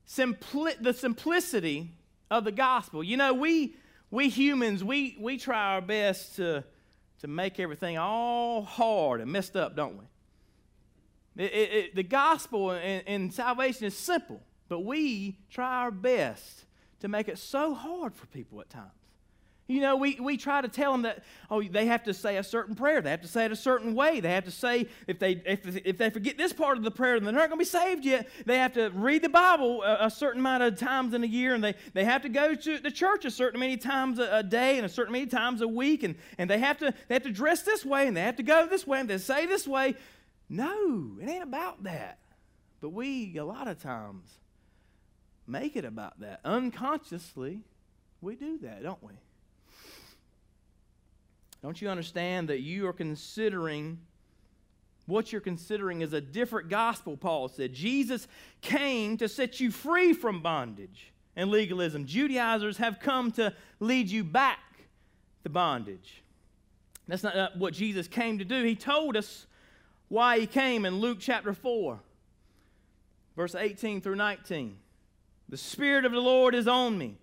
[0.08, 1.92] simpli- the simplicity
[2.30, 3.04] of the gospel.
[3.04, 3.76] You know, we,
[4.12, 6.64] we humans, we, we try our best to,
[7.20, 11.44] to make everything all hard and messed up, don't we?
[11.44, 16.66] It, it, it, the gospel and, and salvation is simple, but we try our best
[17.00, 18.92] to make it so hard for people at times.
[19.68, 22.44] You know, we, we try to tell them that, oh, they have to say a
[22.44, 23.02] certain prayer.
[23.02, 24.22] They have to say it a certain way.
[24.22, 27.20] They have to say, if they, if, if they forget this part of the prayer,
[27.20, 28.30] then they're not going to be saved yet.
[28.46, 31.54] They have to read the Bible a, a, certain amount of times in a year,
[31.54, 34.44] and they, they have to go to the church a certain many times a, a,
[34.44, 37.24] day and a certain many times a week, and, and they, have to, they have
[37.24, 39.68] to dress this way, and they have to go this way, and they say this
[39.68, 39.96] way.
[40.48, 42.20] No, it ain't about that.
[42.80, 44.30] But we, a lot of times,
[45.46, 46.40] make it about that.
[46.46, 47.64] Unconsciously,
[48.22, 49.12] we do that, don't we?
[51.62, 54.00] Don't you understand that you are considering
[55.08, 57.74] what you're considering is a different gospel, Paul said.
[57.74, 58.28] Jesus
[58.62, 62.06] came to set you free from bondage and legalism.
[62.06, 64.60] Judaizers have come to lead you back
[65.44, 66.24] to bondage.
[67.08, 68.64] That's not uh, what Jesus came to do.
[68.64, 69.48] He told us
[70.10, 72.00] why he came in Luke chapter 4,
[73.38, 74.78] verse 18 through 19.
[75.48, 77.18] The Spirit of the Lord is on me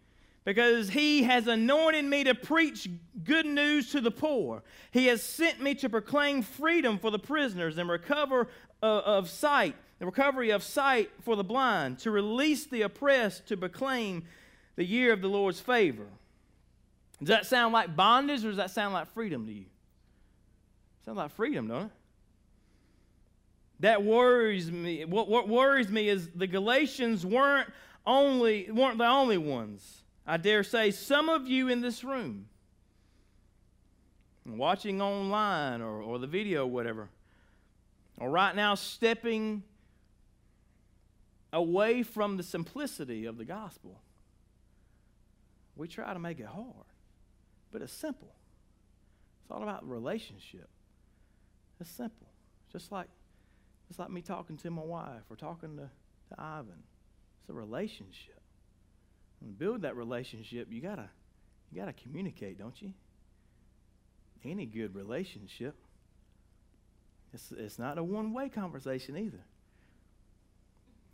[0.44, 2.88] because he has anointed me to preach
[3.24, 4.62] good news to the poor.
[4.90, 8.48] He has sent me to proclaim freedom for the prisoners and recover
[8.83, 13.57] uh, of sight, the recovery of sight for the blind, to release the oppressed, to
[13.57, 14.24] proclaim
[14.76, 16.07] the year of the Lord's favor.
[17.20, 19.64] Does that sound like bondage or does that sound like freedom to you?
[21.07, 21.90] Sounds like freedom, don't it?
[23.80, 25.04] That worries me.
[25.04, 27.70] What, what worries me is the Galatians weren't
[28.07, 30.02] only weren't the only ones.
[30.26, 32.46] I dare say some of you in this room,
[34.46, 37.10] watching online or, or the video, or whatever,
[38.18, 39.62] are right now stepping
[41.52, 44.00] away from the simplicity of the gospel.
[45.76, 46.87] We try to make it hard,
[47.70, 48.34] but it's simple.
[49.42, 50.68] It's all about relationship.
[51.80, 52.28] It's simple.
[52.72, 53.08] Just like
[53.90, 55.90] it's like me talking to my wife or talking to,
[56.30, 56.82] to Ivan.
[57.40, 58.40] It's a relationship.
[59.44, 61.11] And build that relationship, you gotta
[61.70, 62.92] you gotta communicate, don't you?
[64.42, 65.74] Any good relationship.
[67.33, 69.40] It's, it's not a one-way conversation either.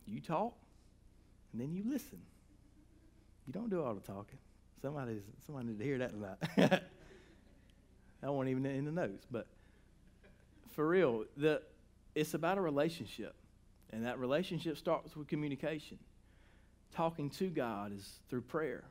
[0.07, 0.55] You talk,
[1.53, 2.21] and then you listen.
[3.47, 4.39] You don't do all the talking.
[4.83, 6.83] Somebody's somebody need to hear that tonight.
[8.23, 9.47] I wasn't even in the notes, but
[10.73, 11.63] for real, the
[12.15, 13.35] it's about a relationship.
[13.93, 15.99] And that relationship starts with communication.
[16.95, 18.85] Talking to God is through prayer.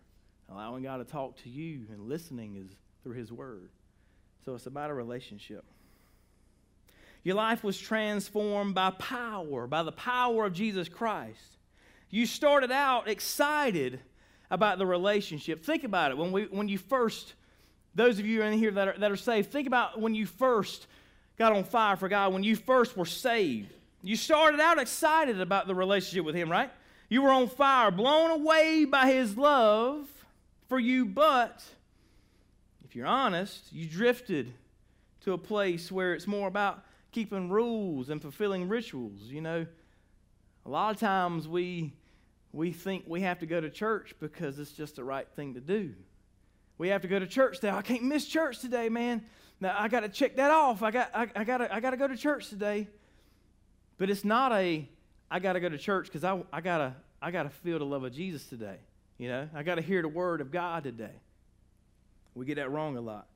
[0.52, 3.70] Allowing God to talk to you and listening is through His Word.
[4.46, 5.64] So it's about a relationship.
[7.24, 11.58] Your life was transformed by power, by the power of Jesus Christ.
[12.10, 14.00] You started out excited
[14.50, 15.64] about the relationship.
[15.64, 16.18] Think about it.
[16.18, 17.34] When, we, when you first,
[17.94, 20.88] those of you in here that are, that are saved, think about when you first
[21.40, 23.74] got on fire for God when you first were saved.
[24.04, 26.70] You started out excited about the relationship with Him, right?
[27.10, 30.08] You were on fire, blown away by His love
[30.68, 31.64] for you, but
[32.86, 34.54] if you're honest, you drifted
[35.22, 39.22] to a place where it's more about keeping rules and fulfilling rituals.
[39.24, 39.66] You know,
[40.68, 41.94] a lot of times we
[42.52, 45.60] we think we have to go to church because it's just the right thing to
[45.60, 45.94] do.
[46.78, 47.76] We have to go to church now.
[47.76, 49.24] I can't miss church today, man
[49.60, 50.84] Now I got to check that off.
[50.84, 52.88] I got I, I got I got to go to church today.
[53.98, 54.88] But it's not a
[55.32, 57.80] I got to go to church because I I got to I got to feel
[57.80, 58.78] the love of Jesus today.
[59.18, 61.22] You know, I got to hear the word of God today.
[62.36, 63.28] We get that wrong a lot.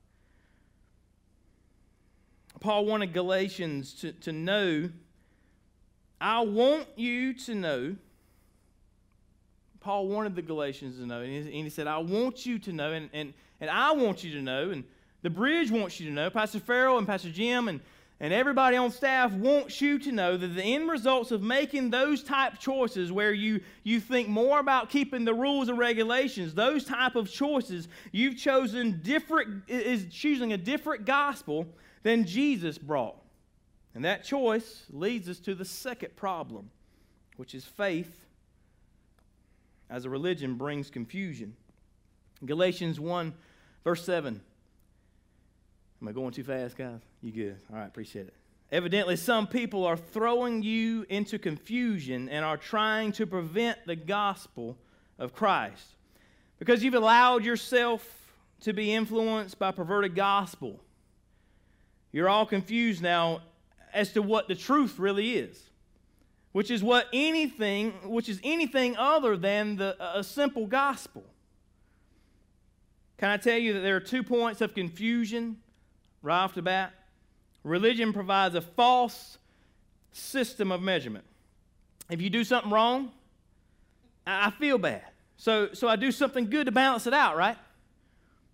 [2.60, 4.88] Paul wanted Galatians to, to know,
[6.20, 7.96] I want you to know.
[9.80, 12.72] Paul wanted the Galatians to know, and he, and he said, I want you to
[12.72, 14.84] know, and, and, and I want you to know, and
[15.20, 16.30] the bridge wants you to know.
[16.30, 17.80] Pastor Farrell and Pastor Jim and
[18.24, 22.22] and everybody on staff wants you to know that the end results of making those
[22.22, 27.16] type choices where you, you think more about keeping the rules and regulations, those type
[27.16, 31.66] of choices, you've chosen different, is choosing a different gospel
[32.02, 33.14] than Jesus brought.
[33.94, 36.70] And that choice leads us to the second problem,
[37.36, 38.24] which is faith
[39.90, 41.54] as a religion brings confusion.
[42.42, 43.34] Galatians 1,
[43.84, 44.40] verse 7.
[46.04, 47.00] Am I going too fast, guys?
[47.22, 47.56] You good?
[47.72, 48.34] All right, appreciate it.
[48.70, 54.76] Evidently, some people are throwing you into confusion and are trying to prevent the gospel
[55.18, 55.94] of Christ
[56.58, 60.78] because you've allowed yourself to be influenced by perverted gospel.
[62.12, 63.40] You're all confused now
[63.94, 65.58] as to what the truth really is,
[66.52, 71.24] which is what anything, which is anything other than the, a simple gospel.
[73.16, 75.62] Can I tell you that there are two points of confusion
[76.24, 76.92] right off the bat.
[77.62, 79.38] Religion provides a false
[80.12, 81.24] system of measurement.
[82.10, 83.12] If you do something wrong,
[84.26, 85.04] I feel bad.
[85.36, 87.56] So, so I do something good to balance it out, right?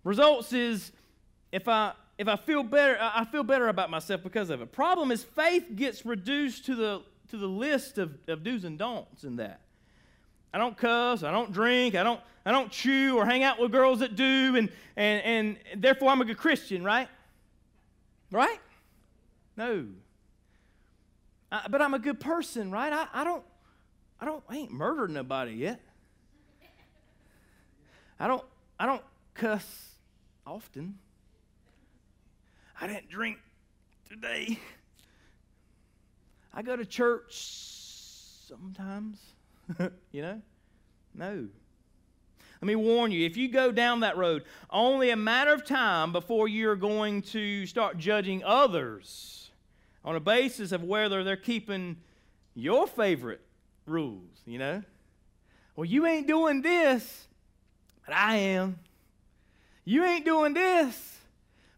[0.03, 0.91] Results is
[1.51, 4.71] if I if I feel better, I feel better about myself because of it.
[4.71, 9.23] Problem is faith gets reduced to the to the list of, of do's and don'ts
[9.23, 9.61] in that.
[10.53, 13.71] I don't cuss, I don't drink, I don't I don't chew or hang out with
[13.71, 17.07] girls that do, and and and therefore I'm a good Christian, right?
[18.31, 18.59] Right?
[19.57, 19.87] No.
[21.51, 22.91] I, but I'm a good person, right?
[22.91, 23.43] I, I don't,
[24.19, 25.81] I don't, I ain't murdered nobody yet.
[28.19, 28.43] I don't,
[28.79, 29.65] I don't cuss
[30.47, 30.97] often.
[32.79, 33.37] I didn't drink
[34.07, 34.59] today.
[36.53, 37.33] I go to church
[38.47, 39.19] sometimes,
[40.11, 40.41] you know?
[41.13, 41.47] No.
[42.61, 46.11] Let me warn you if you go down that road, only a matter of time
[46.11, 49.49] before you're going to start judging others
[50.05, 51.97] on a basis of whether they're keeping
[52.53, 53.41] your favorite
[53.87, 54.83] rules, you know?
[55.75, 57.27] Well, you ain't doing this,
[58.05, 58.77] but I am.
[59.83, 61.17] You ain't doing this,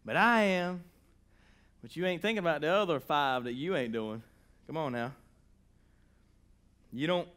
[0.04, 0.84] but I am.
[1.80, 4.22] But you ain't thinking about the other five that you ain't doing.
[4.66, 5.12] Come on now.
[6.92, 7.28] You don't,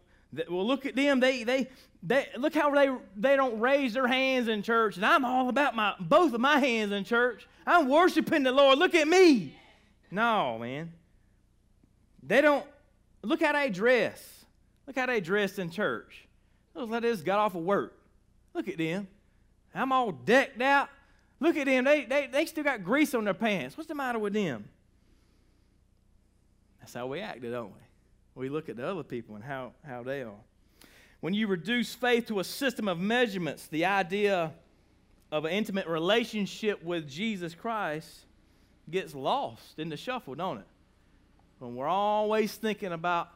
[0.50, 1.20] well, look at them.
[1.20, 1.68] They, they,
[2.04, 4.98] they, look how they, they don't raise their hands in church.
[4.98, 7.48] And I'm all about my, both of my hands in church.
[7.66, 8.78] I'm worshiping the Lord.
[8.78, 9.56] Look at me.
[10.12, 10.92] No, man.
[12.24, 12.66] They don't,
[13.22, 14.46] look how they dress.
[14.86, 16.28] Look how they dress in church.
[16.74, 17.98] Those like this got off of work.
[18.54, 19.08] Look at them.
[19.74, 20.90] I'm all decked out.
[21.40, 21.84] Look at them.
[21.86, 23.78] They, they, they still got grease on their pants.
[23.78, 24.68] What's the matter with them?
[26.80, 27.87] That's how we acted, don't we?
[28.38, 30.40] We look at the other people and how, how they are.
[31.22, 34.54] When you reduce faith to a system of measurements, the idea
[35.32, 38.08] of an intimate relationship with Jesus Christ
[38.92, 40.68] gets lost in the shuffle, don't it?
[41.58, 43.30] When we're always thinking about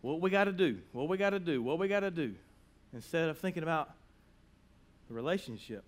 [0.00, 2.34] what we got to do, what we got to do, what we got to do,
[2.92, 3.90] instead of thinking about
[5.06, 5.84] the relationship.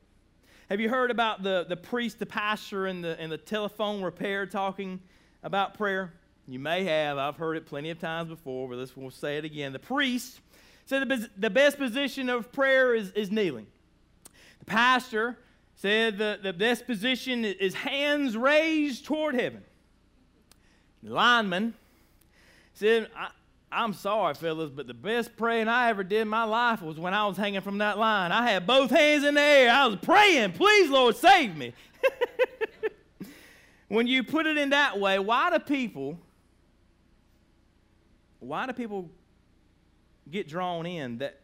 [0.70, 4.46] Have you heard about the, the priest, the pastor, and the, and the telephone repair
[4.46, 5.00] talking
[5.42, 6.12] about prayer?
[6.48, 7.18] You may have.
[7.18, 9.74] I've heard it plenty of times before, but let's we'll say it again.
[9.74, 10.40] The priest
[10.86, 13.66] said the, the best position of prayer is, is kneeling.
[14.60, 15.38] The pastor
[15.76, 19.62] said the, the best position is hands raised toward heaven.
[21.02, 21.74] The lineman
[22.72, 26.80] said, I, am sorry, fellas, but the best praying I ever did in my life
[26.80, 28.32] was when I was hanging from that line.
[28.32, 29.70] I had both hands in the air.
[29.70, 31.74] I was praying, please, Lord, save me.
[33.88, 36.18] when you put it in that way, why do people
[38.40, 39.10] why do people
[40.30, 41.40] get drawn in that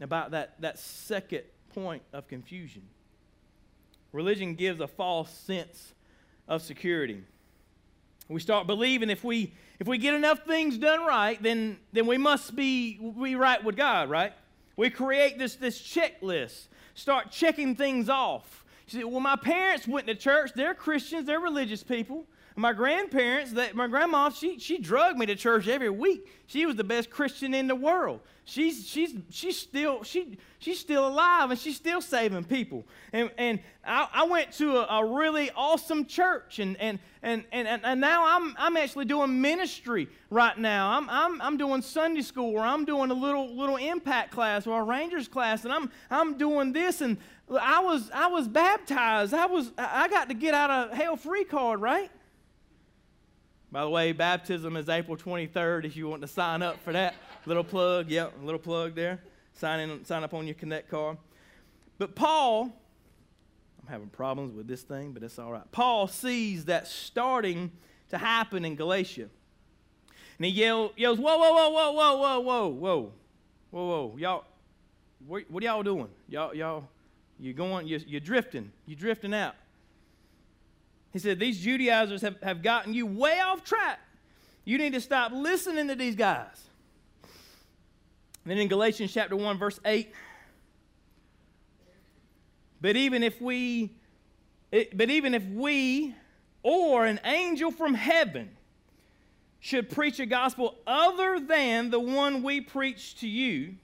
[0.00, 1.42] about that, that second
[1.74, 2.82] point of confusion?
[4.12, 5.94] Religion gives a false sense
[6.46, 7.22] of security.
[8.28, 12.16] We start believing if we if we get enough things done right, then then we
[12.16, 14.32] must be we right with God, right?
[14.76, 18.64] We create this this checklist, start checking things off.
[18.88, 22.26] You say, well, my parents went to church, they're Christians, they're religious people.
[22.56, 26.28] My grandparents, that my grandma, she, she drugged me to church every week.
[26.46, 28.20] She was the best Christian in the world.
[28.44, 32.84] She's, she's, she's, still, she, she's still alive and she's still saving people.
[33.12, 37.80] And, and I, I went to a, a, really awesome church, and, and, and, and,
[37.82, 40.90] and now I'm, I'm actually doing ministry right now.
[40.90, 44.80] I'm, I'm, I'm doing Sunday school, or I'm doing a little, little impact class or
[44.80, 47.00] a Rangers class, and I'm, I'm doing this.
[47.00, 47.16] And
[47.50, 49.32] I was, I was baptized.
[49.32, 52.10] I, was, I got to get out of hell free card, right?
[53.74, 57.16] By the way, baptism is April 23rd if you want to sign up for that.
[57.44, 59.18] little plug, yep, a little plug there.
[59.52, 61.18] Sign, in, sign up on your Connect card.
[61.98, 62.66] But Paul,
[63.82, 65.64] I'm having problems with this thing, but it's all right.
[65.72, 67.72] Paul sees that starting
[68.10, 69.28] to happen in Galatia.
[70.38, 73.12] And he yell, yells, Whoa, whoa, whoa, whoa, whoa, whoa, whoa, whoa,
[73.70, 74.16] whoa, whoa.
[74.18, 74.44] Y'all,
[75.26, 76.10] what, what are y'all doing?
[76.28, 76.84] Y'all, y'all,
[77.40, 78.70] you're going, you're, you're drifting.
[78.86, 79.56] You're drifting out.
[81.14, 84.00] He said, These Judaizers have, have gotten you way off track.
[84.64, 86.60] You need to stop listening to these guys.
[87.22, 90.12] And then in Galatians chapter 1, verse 8,
[92.80, 93.92] but even if we,
[94.72, 96.14] eh, but even if we
[96.62, 98.50] or an angel from heaven
[99.60, 103.76] should preach a gospel other than the one we preach to you,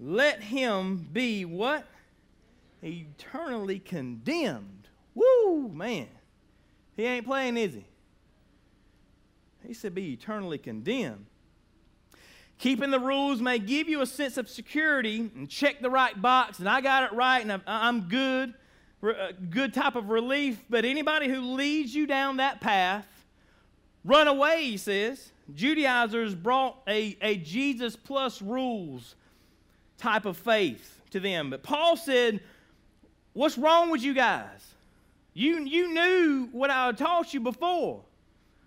[0.00, 1.86] let him be what?
[2.82, 4.88] Eternally condemned.
[5.14, 6.08] Woo, man.
[6.96, 7.84] He ain't playing, is he?
[9.66, 11.26] He said, be eternally condemned.
[12.58, 16.58] Keeping the rules may give you a sense of security and check the right box,
[16.58, 18.52] and I got it right, and I'm good,
[19.02, 20.62] uh, good type of relief.
[20.68, 23.06] But anybody who leads you down that path,
[24.04, 25.32] run away, he says.
[25.54, 29.14] Judaizers brought a, a Jesus plus rules
[29.96, 31.50] type of faith to them.
[31.50, 32.40] But Paul said,
[33.32, 34.74] What's wrong with you guys?
[35.40, 38.02] You, you knew what I taught you before.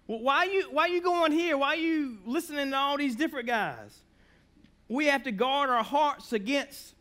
[0.07, 1.55] Well, why, you, why you going here?
[1.55, 3.95] Why are you listening to all these different guys?
[4.88, 6.95] We have to guard our hearts against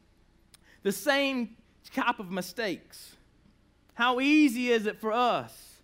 [0.82, 1.56] the same
[1.90, 3.16] type of mistakes.
[3.94, 5.78] How easy is it for us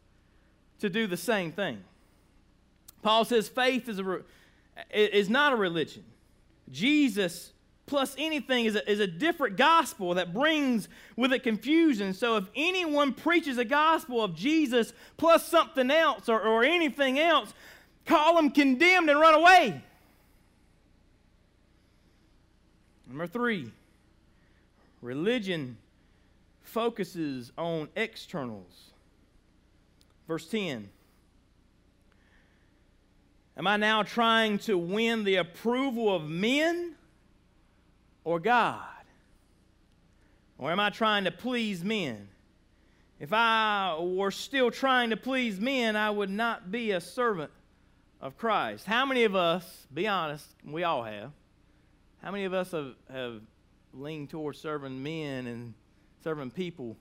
[0.80, 1.82] to do the same thing?
[3.00, 4.20] Paul says faith is, a,
[4.90, 6.04] is not a religion.
[6.70, 7.54] Jesus
[7.88, 12.14] plus anything is a, is a different gospel that brings with it confusion.
[12.14, 17.52] So if anyone preaches a gospel of Jesus plus something else or, or anything else,
[18.06, 19.82] call them condemned and run away.
[23.08, 23.72] Number three,
[25.00, 25.78] religion
[26.62, 28.90] focuses on externals.
[30.28, 30.90] Verse 10.
[33.56, 36.94] Am I now trying to win the approval of men
[38.28, 38.84] or God?
[40.58, 42.28] Or am I trying to please men?
[43.18, 47.50] If I were still trying to please men, I would not be a servant
[48.20, 48.84] of Christ.
[48.84, 51.30] How many of us, be honest, we all have,
[52.22, 53.40] how many of us have, have
[53.94, 55.72] leaned towards serving men and
[56.22, 56.98] serving people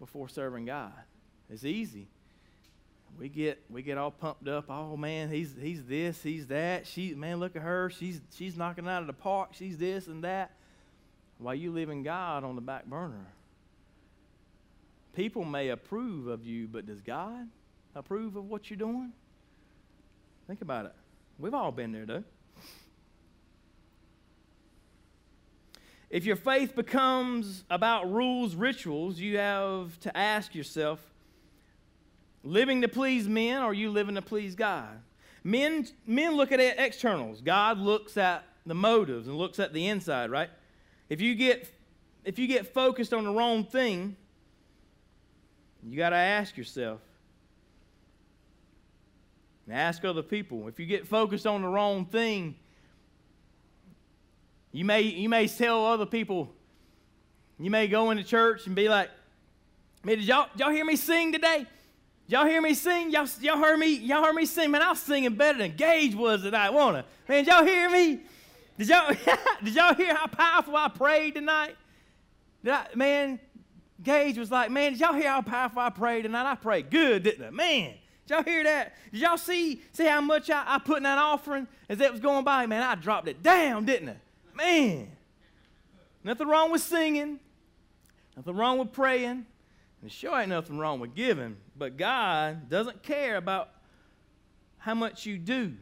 [0.00, 0.94] before serving God?
[1.50, 2.08] It's easy.
[3.18, 4.70] We get we get all pumped up.
[4.70, 6.86] Oh man, he's he's this, he's that.
[6.86, 7.90] She man, look at her.
[7.90, 9.50] She's she's knocking out of the park.
[9.52, 10.52] She's this and that
[11.42, 13.26] while you in God on the back burner.
[15.14, 17.48] People may approve of you, but does God
[17.94, 19.12] approve of what you're doing?
[20.46, 20.92] Think about it.
[21.38, 22.24] We've all been there, though.
[26.08, 31.00] If your faith becomes about rules, rituals, you have to ask yourself
[32.44, 35.00] living to please men or are you living to please God?
[35.42, 40.30] Men, men look at externals, God looks at the motives and looks at the inside,
[40.30, 40.50] right?
[41.12, 41.68] If you get
[42.24, 44.16] if you get focused on the wrong thing,
[45.82, 47.00] you got to ask yourself.
[49.66, 50.68] And ask other people.
[50.68, 52.54] If you get focused on the wrong thing,
[54.72, 56.50] you may you may tell other people.
[57.58, 59.10] You may go into church and be like,
[60.02, 61.66] "Man, did y'all y'all hear me sing today?
[62.26, 63.10] Y'all hear me sing?
[63.10, 63.96] Y'all, y'all heard me?
[63.96, 64.70] Y'all heard me sing?
[64.70, 67.04] Man, I was singing better than Gage was tonight, wanna?
[67.28, 68.20] Man, y'all hear me?
[68.82, 69.14] Did y'all,
[69.62, 71.76] did y'all hear how powerful I prayed tonight?
[72.64, 73.38] Did I, man,
[74.02, 76.50] Gage was like, man, did y'all hear how powerful I prayed tonight?
[76.50, 77.50] I prayed good, didn't I?
[77.50, 77.94] Man,
[78.26, 78.94] did y'all hear that?
[79.12, 82.20] Did y'all see, see how much I, I put in that offering as it was
[82.20, 82.66] going by?
[82.66, 84.16] Man, I dropped it down, didn't I?
[84.56, 85.12] Man,
[86.24, 87.38] nothing wrong with singing,
[88.36, 89.46] nothing wrong with praying,
[90.02, 93.68] and sure ain't nothing wrong with giving, but God doesn't care about
[94.78, 95.72] how much you do,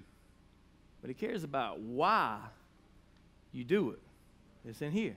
[1.01, 2.41] but He cares about why
[3.53, 3.99] you do it.
[4.65, 5.17] It's in here.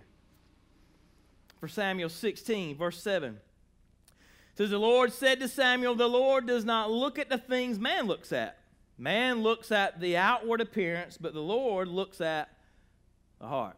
[1.60, 3.34] For Samuel 16, verse 7.
[3.36, 7.80] It says, The Lord said to Samuel, The Lord does not look at the things
[7.80, 8.58] man looks at.
[8.98, 12.50] Man looks at the outward appearance, but the Lord looks at
[13.40, 13.78] the heart.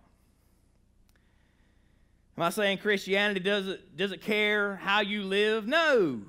[2.38, 5.68] Am I saying Christianity doesn't, doesn't care how you live?
[5.68, 6.22] No.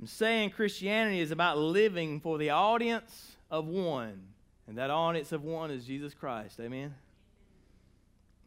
[0.00, 4.20] I'm saying Christianity is about living for the audience of one,
[4.66, 6.58] and that audience of one is Jesus Christ.
[6.60, 6.94] Amen?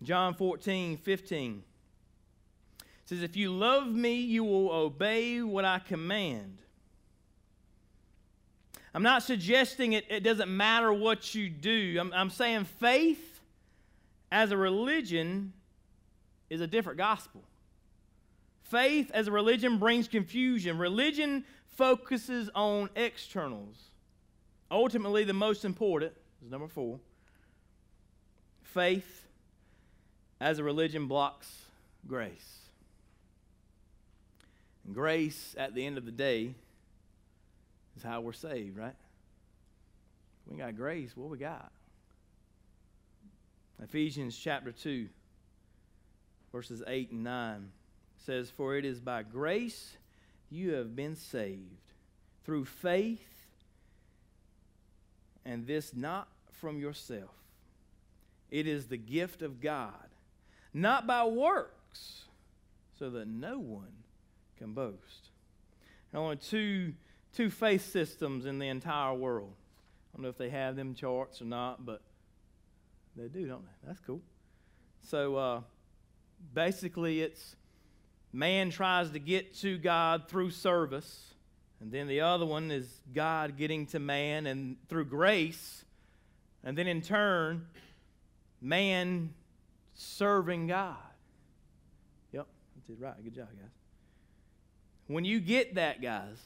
[0.03, 1.63] John 14, 15
[3.05, 6.57] says, If you love me, you will obey what I command.
[8.93, 11.97] I'm not suggesting it, it doesn't matter what you do.
[11.99, 13.41] I'm, I'm saying faith
[14.31, 15.53] as a religion
[16.49, 17.43] is a different gospel.
[18.63, 20.77] Faith as a religion brings confusion.
[20.77, 23.77] Religion focuses on externals.
[24.69, 26.13] Ultimately, the most important
[26.43, 26.99] is number four
[28.63, 29.25] faith
[30.39, 31.49] as a religion blocks
[32.07, 32.59] grace.
[34.85, 36.53] And grace, at the end of the day,
[37.95, 38.95] is how we're saved, right?
[40.47, 41.71] We got grace, what we got?
[43.83, 45.07] Ephesians chapter 2,
[46.51, 47.71] verses 8 and 9
[48.25, 49.97] says, For it is by grace
[50.49, 51.91] you have been saved,
[52.45, 53.36] through faith,
[55.47, 57.31] and this not from yourself.
[58.51, 60.09] It is the gift of God,
[60.73, 62.25] not by works,
[62.99, 64.03] so that no one
[64.57, 65.29] can boast.
[66.11, 66.93] There are only two,
[67.33, 69.53] two faith systems in the entire world.
[70.13, 72.01] I don't know if they have them charts or not, but
[73.15, 73.87] they do, don't they?
[73.87, 74.21] That's cool.
[75.01, 75.61] So uh,
[76.53, 77.55] basically, it's
[78.33, 81.33] man tries to get to God through service,
[81.79, 85.85] and then the other one is God getting to man and through grace,
[86.63, 87.67] and then in turn,
[88.61, 89.33] man
[89.93, 90.95] serving God.
[92.31, 93.23] Yep, that's it right.
[93.23, 93.69] Good job, guys.
[95.07, 96.37] When you get that, guys,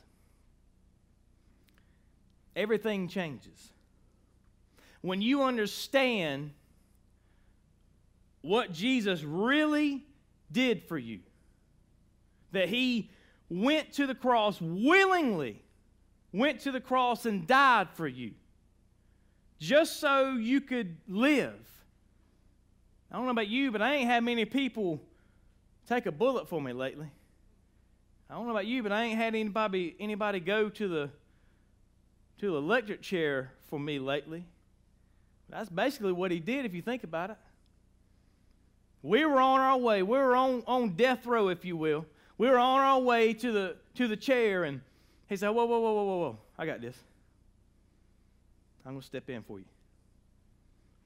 [2.55, 3.71] everything changes.
[5.01, 6.51] When you understand
[8.41, 10.03] what Jesus really
[10.51, 11.19] did for you,
[12.51, 13.09] that he
[13.51, 15.61] went to the cross willingly,
[16.31, 18.31] went to the cross and died for you,
[19.59, 21.53] just so you could live.
[23.11, 25.01] I don't know about you, but I ain't had many people
[25.85, 27.11] take a bullet for me lately.
[28.29, 31.09] I don't know about you, but I ain't had anybody anybody go to the
[32.39, 34.45] to the electric chair for me lately.
[35.49, 37.37] That's basically what he did if you think about it.
[39.03, 40.03] We were on our way.
[40.03, 42.05] We were on, on death row, if you will.
[42.37, 44.81] We were on our way to the to the chair, and
[45.27, 46.39] he said, Whoa, whoa, whoa, whoa, whoa, whoa.
[46.57, 46.97] I got this.
[48.85, 49.65] I'm gonna step in for you.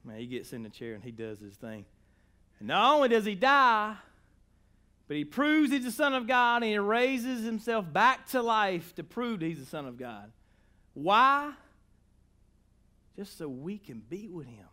[0.04, 1.84] Man, he gets in the chair and he does his thing.
[2.58, 3.96] And not only does he die,
[5.08, 8.94] but he proves he's the Son of God and he raises himself back to life
[8.94, 10.30] to prove that he's the Son of God.
[10.94, 11.52] Why?
[13.16, 14.66] Just so we can be with him.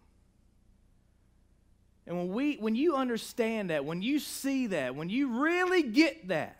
[2.06, 6.28] And when, we, when you understand that, when you see that, when you really get
[6.28, 6.58] that,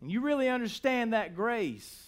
[0.00, 2.04] and you really understand that grace,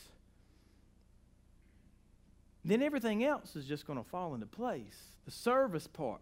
[2.64, 4.98] then everything else is just going to fall into place.
[5.24, 6.20] The service part,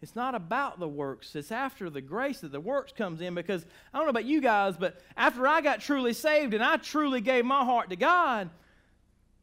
[0.00, 1.34] it's not about the works.
[1.34, 4.40] It's after the grace that the works comes in because I don't know about you
[4.40, 8.50] guys, but after I got truly saved and I truly gave my heart to God,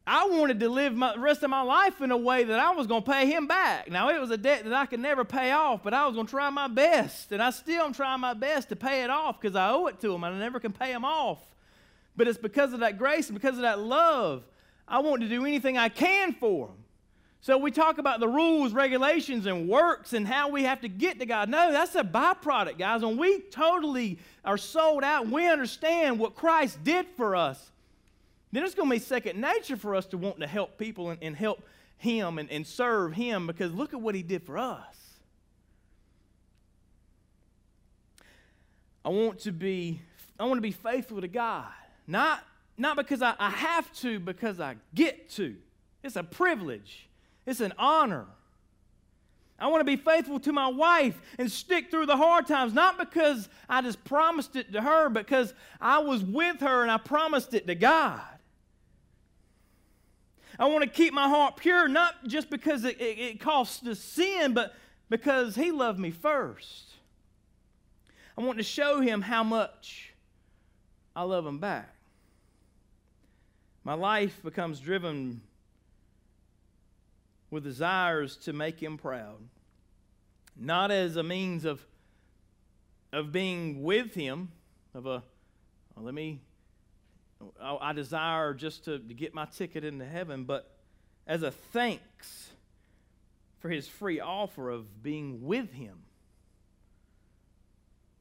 [0.08, 2.86] I wanted to live the rest of my life in a way that I was
[2.86, 3.90] going to pay him back.
[3.90, 6.26] Now, it was a debt that I could never pay off, but I was going
[6.26, 7.32] to try my best.
[7.32, 10.00] And I still am trying my best to pay it off because I owe it
[10.02, 11.40] to him and I never can pay him off.
[12.16, 14.44] But it's because of that grace and because of that love,
[14.86, 16.76] I want to do anything I can for him.
[17.40, 21.18] So we talk about the rules, regulations, and works and how we have to get
[21.18, 21.48] to God.
[21.48, 23.02] No, that's a byproduct, guys.
[23.02, 27.72] When we totally are sold out we understand what Christ did for us,
[28.52, 31.22] then it's going to be second nature for us to want to help people and,
[31.22, 31.62] and help
[31.98, 34.96] Him and, and serve Him because look at what He did for us.
[39.04, 40.00] I want to be,
[40.38, 41.66] I want to be faithful to God.
[42.08, 42.42] Not,
[42.76, 45.56] not because I, I have to, because I get to.
[46.02, 47.08] It's a privilege.
[47.46, 48.26] It's an honor.
[49.58, 52.98] I want to be faithful to my wife and stick through the hard times, not
[52.98, 57.54] because I just promised it to her, because I was with her and I promised
[57.54, 58.20] it to God.
[60.58, 63.94] I want to keep my heart pure, not just because it, it, it costs to
[63.94, 64.74] sin, but
[65.10, 66.94] because He loved me first.
[68.36, 70.12] I want to show Him how much
[71.14, 71.94] I love Him back.
[73.86, 75.42] My life becomes driven
[77.50, 79.38] with desires to make him proud,
[80.56, 81.86] not as a means of,
[83.12, 84.50] of being with him,
[84.92, 85.22] of a,
[85.94, 86.40] well, let me,
[87.60, 90.70] I, desire just to, to get my ticket into heaven, but
[91.26, 92.50] as a thanks
[93.58, 95.98] for his free offer of being with him.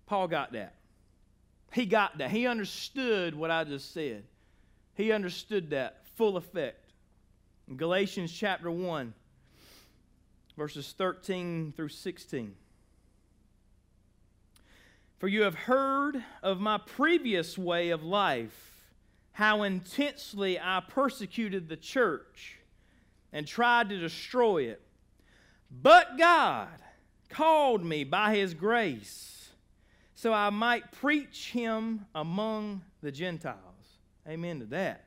[0.05, 0.75] Paul got that.
[1.73, 2.31] He got that.
[2.31, 4.23] He understood what I just said.
[4.95, 6.91] He understood that full effect.
[7.67, 9.13] In Galatians chapter 1,
[10.55, 12.53] verses 13 through 16.
[15.17, 18.74] For you have heard of my previous way of life,
[19.35, 22.57] how intensely I persecuted the church
[23.33, 24.81] and tried to destroy it.
[25.69, 26.69] But God
[27.29, 29.35] called me by his grace
[30.15, 33.59] so I might preach him among the Gentiles.
[34.25, 35.03] Amen to that.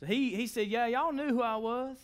[0.00, 1.98] So he, he said, Yeah, y'all knew who I was.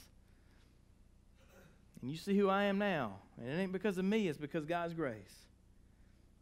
[2.03, 3.15] And you see who I am now.
[3.39, 5.47] And it ain't because of me, it's because God's grace.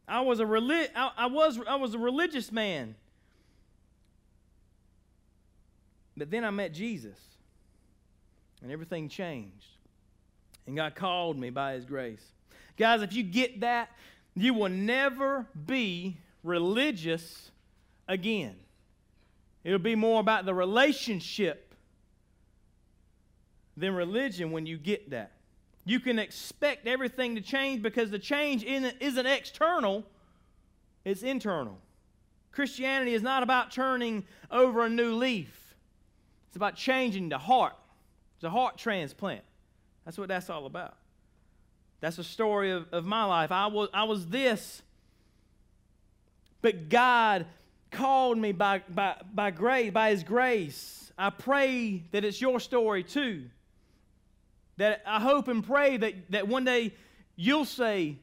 [0.08, 2.96] I was a, relig- I, I was, I was a religious man.
[6.16, 7.18] But then I met Jesus.
[8.62, 9.66] And everything changed.
[10.66, 12.24] And God called me by His grace.
[12.76, 13.90] Guys, if you get that,
[14.34, 17.50] you will never be religious
[18.08, 18.54] again.
[19.64, 21.74] It'll be more about the relationship
[23.76, 25.32] than religion when you get that.
[25.84, 30.04] You can expect everything to change because the change isn't external,
[31.04, 31.78] it's internal.
[32.52, 35.61] Christianity is not about turning over a new leaf,
[36.52, 37.72] it's about changing the heart.
[38.34, 39.40] It's a heart transplant.
[40.04, 40.94] That's what that's all about.
[42.02, 43.50] That's the story of, of my life.
[43.50, 44.82] I was, I was this,
[46.60, 47.46] but God
[47.90, 51.10] called me by, by, by grace, by His grace.
[51.16, 53.44] I pray that it's your story too.
[54.76, 56.92] That I hope and pray that, that one day
[57.34, 58.18] you'll say,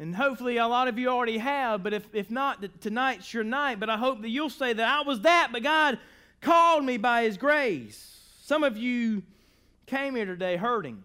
[0.00, 3.78] and hopefully a lot of you already have, but if, if not, tonight's your night.
[3.78, 6.00] But I hope that you'll say that I was that, but God
[6.42, 8.20] called me by His grace.
[8.42, 9.22] Some of you
[9.86, 11.02] came here today hurting.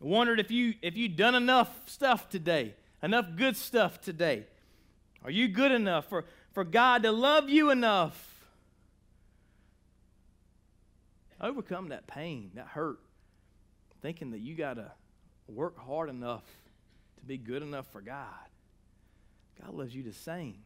[0.00, 4.46] Wondered if you if you'd done enough stuff today, enough good stuff today.
[5.24, 8.24] Are you good enough for, for God to love you enough?
[11.40, 13.00] Overcome that pain, that hurt,
[14.02, 14.92] thinking that you gotta
[15.48, 16.44] work hard enough
[17.18, 18.26] to be good enough for God.
[19.60, 20.58] God loves you the same,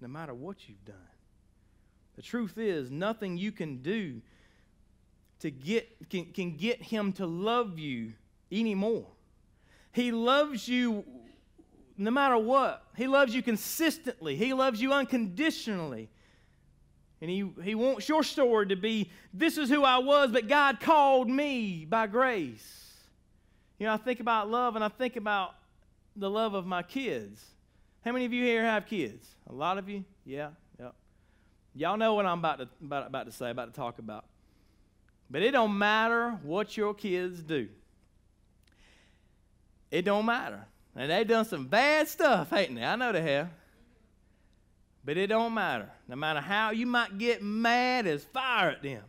[0.00, 1.13] no matter what you've done.
[2.16, 4.20] The truth is, nothing you can do
[5.40, 8.12] to get, can, can get him to love you
[8.50, 9.06] anymore.
[9.92, 11.04] He loves you
[11.96, 12.84] no matter what.
[12.96, 14.36] He loves you consistently.
[14.36, 16.08] He loves you unconditionally.
[17.20, 20.80] And he, he wants your story to be this is who I was, but God
[20.80, 22.92] called me by grace.
[23.78, 25.54] You know, I think about love and I think about
[26.16, 27.44] the love of my kids.
[28.04, 29.26] How many of you here have kids?
[29.48, 30.04] A lot of you?
[30.24, 30.50] Yeah, yeah.
[31.74, 34.24] Y'all know what I'm about to, about, about to say, about to talk about.
[35.30, 37.68] But it don't matter what your kids do.
[39.90, 40.64] It don't matter.
[40.94, 42.84] And they done some bad stuff, ain't they?
[42.84, 43.48] I know they have.
[45.04, 45.90] But it don't matter.
[46.08, 49.02] No matter how you might get mad as fire at them.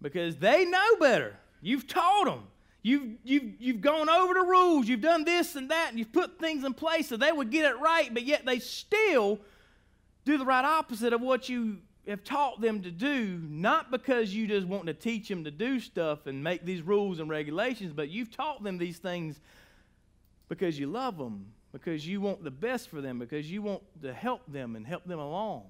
[0.00, 1.36] Because they know better.
[1.60, 2.44] You've taught them.
[2.82, 4.88] You've, you've, you've gone over the rules.
[4.88, 7.64] You've done this and that, and you've put things in place so they would get
[7.64, 9.38] it right, but yet they still
[10.24, 14.46] do the right opposite of what you have taught them to do, not because you
[14.46, 18.08] just want to teach them to do stuff and make these rules and regulations, but
[18.08, 19.40] you've taught them these things
[20.48, 24.12] because you love them, because you want the best for them, because you want to
[24.12, 25.64] help them and help them along.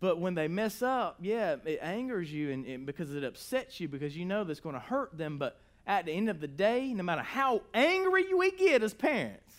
[0.00, 4.14] But when they mess up, yeah, it angers you and, because it upsets you because
[4.14, 5.38] you know that's going to hurt them.
[5.38, 9.54] But at the end of the day, no matter how angry we get as parents,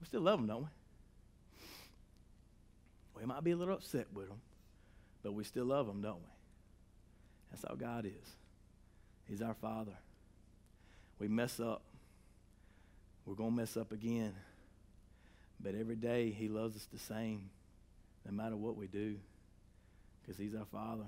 [0.00, 0.68] we still love them, don't we?
[3.22, 4.40] We might be a little upset with them,
[5.22, 6.30] but we still love them, don't we?
[7.52, 8.30] That's how God is.
[9.28, 9.92] He's our Father.
[11.20, 11.82] We mess up.
[13.24, 14.34] We're going to mess up again.
[15.62, 17.48] But every day, He loves us the same,
[18.26, 19.14] no matter what we do,
[20.20, 21.06] because He's our Father.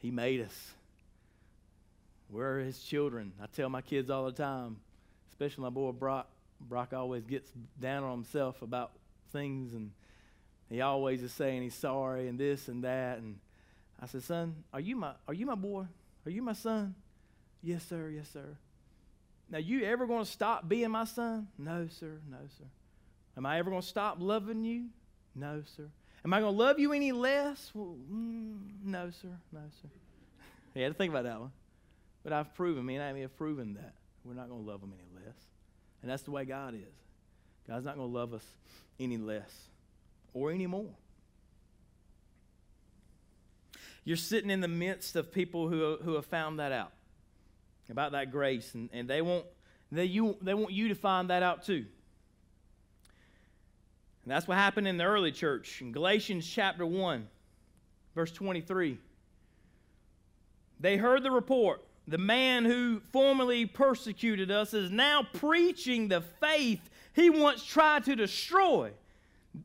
[0.00, 0.72] He made us.
[2.28, 3.32] We're His children.
[3.42, 4.76] I tell my kids all the time,
[5.30, 6.28] especially my boy Brock.
[6.60, 8.92] Brock always gets down on himself about
[9.32, 9.92] things and
[10.72, 13.18] he always is saying he's sorry and this and that.
[13.18, 13.38] And
[14.00, 15.84] I said, son, are you my, are you my boy?
[16.24, 16.94] Are you my son?
[17.62, 18.10] Yes, sir.
[18.14, 18.56] Yes, sir.
[19.50, 21.48] Now, you ever going to stop being my son?
[21.58, 22.20] No, sir.
[22.30, 22.64] No, sir.
[23.36, 24.86] Am I ever going to stop loving you?
[25.34, 25.88] No, sir.
[26.24, 27.70] Am I going to love you any less?
[27.74, 29.28] Well, mm, no, sir.
[29.52, 29.88] No, sir.
[30.74, 31.52] you had to think about that one.
[32.22, 33.94] But I've proven, me and Amy have proven that.
[34.24, 35.34] We're not going to love them any less.
[36.00, 36.94] And that's the way God is.
[37.68, 38.44] God's not going to love us
[38.98, 39.50] any less.
[40.34, 40.90] Or anymore.
[44.04, 46.92] You're sitting in the midst of people who, who have found that out
[47.88, 49.44] about that grace, and, and they, want,
[49.90, 51.84] they, you, they want you to find that out too.
[54.24, 55.80] And that's what happened in the early church.
[55.80, 57.28] In Galatians chapter 1,
[58.14, 58.98] verse 23,
[60.80, 61.84] they heard the report.
[62.08, 68.16] The man who formerly persecuted us is now preaching the faith he once tried to
[68.16, 68.90] destroy.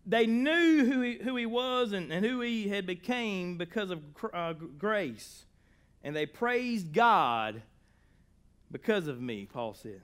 [0.05, 4.01] They knew who he, who he was and, and who he had became because of
[4.33, 5.45] uh, grace.
[6.03, 7.61] And they praised God
[8.71, 10.01] because of me, Paul said.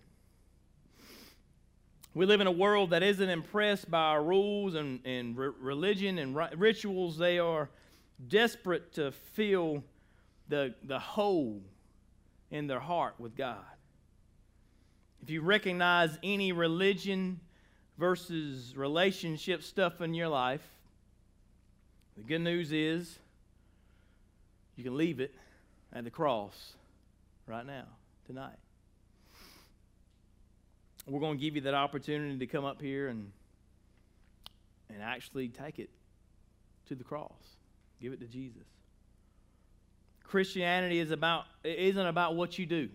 [2.16, 6.20] We live in a world that isn't impressed by our rules and, and re- religion
[6.20, 7.18] and ri- rituals.
[7.18, 7.70] They are
[8.28, 9.84] desperate to fill
[10.48, 11.62] the, the hole
[12.52, 13.58] in their heart with God.
[15.24, 17.40] If you recognize any religion
[17.98, 20.68] versus relationship stuff in your life,
[22.18, 23.20] the good news is
[24.76, 25.34] you can leave it
[25.94, 26.74] at the cross
[27.48, 27.86] right now,
[28.26, 28.58] tonight.
[31.06, 33.32] We're going to give you that opportunity to come up here and,
[34.90, 35.90] and actually take it
[36.88, 37.32] to the cross.
[38.02, 38.64] Give it to Jesus.
[40.24, 42.90] Christianity is about, it isn't about what you do.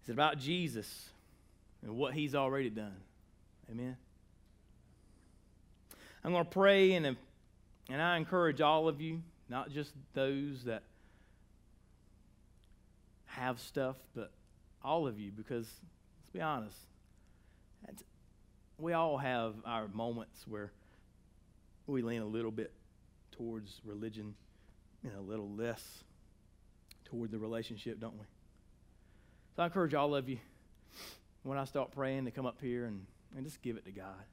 [0.00, 1.08] It's about Jesus
[1.82, 2.96] and what he's already done.
[3.70, 3.96] Amen.
[6.22, 7.16] I'm going to pray, and,
[7.90, 10.82] and I encourage all of you, not just those that
[13.26, 14.30] have stuff, but
[14.82, 16.76] all of you, because let's be honest,
[18.78, 20.72] we all have our moments where
[21.86, 22.72] we lean a little bit
[23.32, 24.34] towards religion
[25.02, 26.04] and a little less
[27.04, 28.26] toward the relationship, don't we?
[29.56, 30.38] So I encourage all of you,
[31.42, 33.06] when I start praying, to come up here and
[33.36, 34.24] and just give it to God.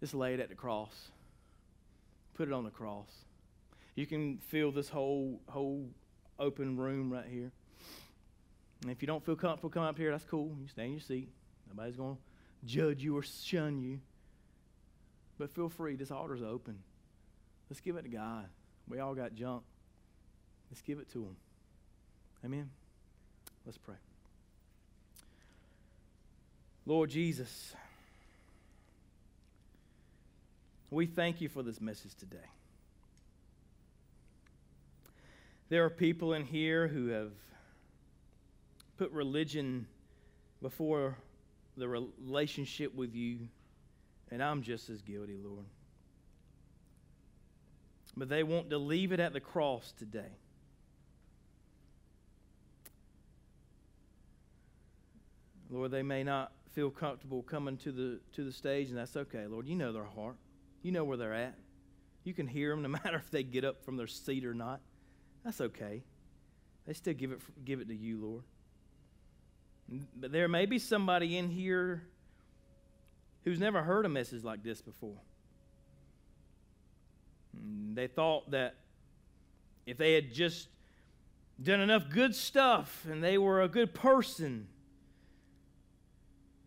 [0.00, 1.10] Just lay it at the cross.
[2.34, 3.10] Put it on the cross.
[3.94, 5.88] You can feel this whole whole
[6.38, 7.52] open room right here.
[8.82, 10.56] And if you don't feel comfortable coming up here, that's cool.
[10.60, 11.28] You stay in your seat.
[11.68, 12.20] Nobody's going to
[12.66, 14.00] judge you or shun you.
[15.38, 15.96] But feel free.
[15.96, 16.78] This altar's open.
[17.68, 18.46] Let's give it to God.
[18.88, 19.62] We all got junk.
[20.70, 21.36] Let's give it to Him.
[22.44, 22.70] Amen.
[23.66, 24.09] Let's pray.
[26.86, 27.74] Lord Jesus,
[30.90, 32.38] we thank you for this message today.
[35.68, 37.32] There are people in here who have
[38.98, 39.86] put religion
[40.60, 41.16] before
[41.76, 43.48] the relationship with you,
[44.30, 45.66] and I'm just as guilty, Lord.
[48.16, 50.32] But they want to leave it at the cross today.
[55.70, 59.46] Lord, they may not feel comfortable coming to the to the stage, and that's okay,
[59.46, 59.66] Lord.
[59.66, 60.36] You know their heart.
[60.82, 61.54] You know where they're at.
[62.24, 64.80] You can hear them no matter if they get up from their seat or not.
[65.44, 66.02] That's okay.
[66.86, 68.42] They still give it give it to you, Lord.
[70.16, 72.04] But there may be somebody in here
[73.44, 75.16] who's never heard a message like this before.
[77.94, 78.76] They thought that
[79.86, 80.68] if they had just
[81.60, 84.68] done enough good stuff and they were a good person,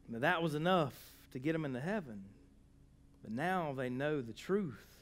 [0.10, 0.93] that was enough
[1.32, 2.24] to get them into heaven.
[3.24, 4.97] But now they know the truth.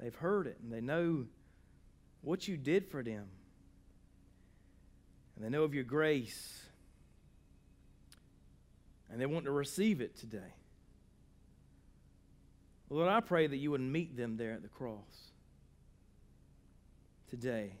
[0.00, 1.26] They've heard it and they know
[2.22, 3.26] what you did for them.
[5.36, 6.62] And they know of your grace.
[9.10, 10.54] And they want to receive it today.
[12.88, 15.30] Lord, I pray that you would meet them there at the cross
[17.28, 17.72] today.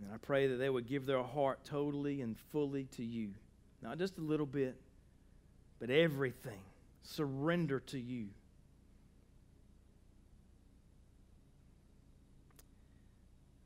[0.00, 3.30] And I pray that they would give their heart totally and fully to you.
[3.82, 4.76] Not just a little bit,
[5.78, 6.60] but everything.
[7.02, 8.28] Surrender to you.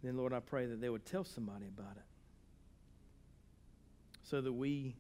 [0.03, 2.03] Then, Lord, I pray that they would tell somebody about it
[4.25, 4.97] so that we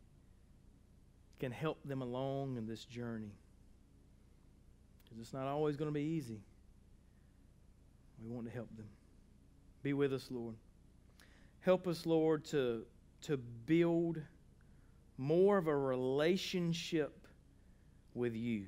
[1.41, 3.33] can help them along in this journey.
[5.03, 6.41] Because it's not always going to be easy.
[8.23, 8.87] We want to help them.
[9.83, 10.55] Be with us, Lord.
[11.61, 12.85] Help us, Lord, to,
[13.23, 14.23] to build
[15.19, 17.27] more of a relationship
[18.15, 18.65] with you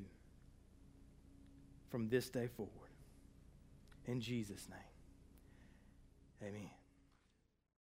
[1.90, 2.72] from this day forward.
[4.06, 6.70] In Jesus' name, amen.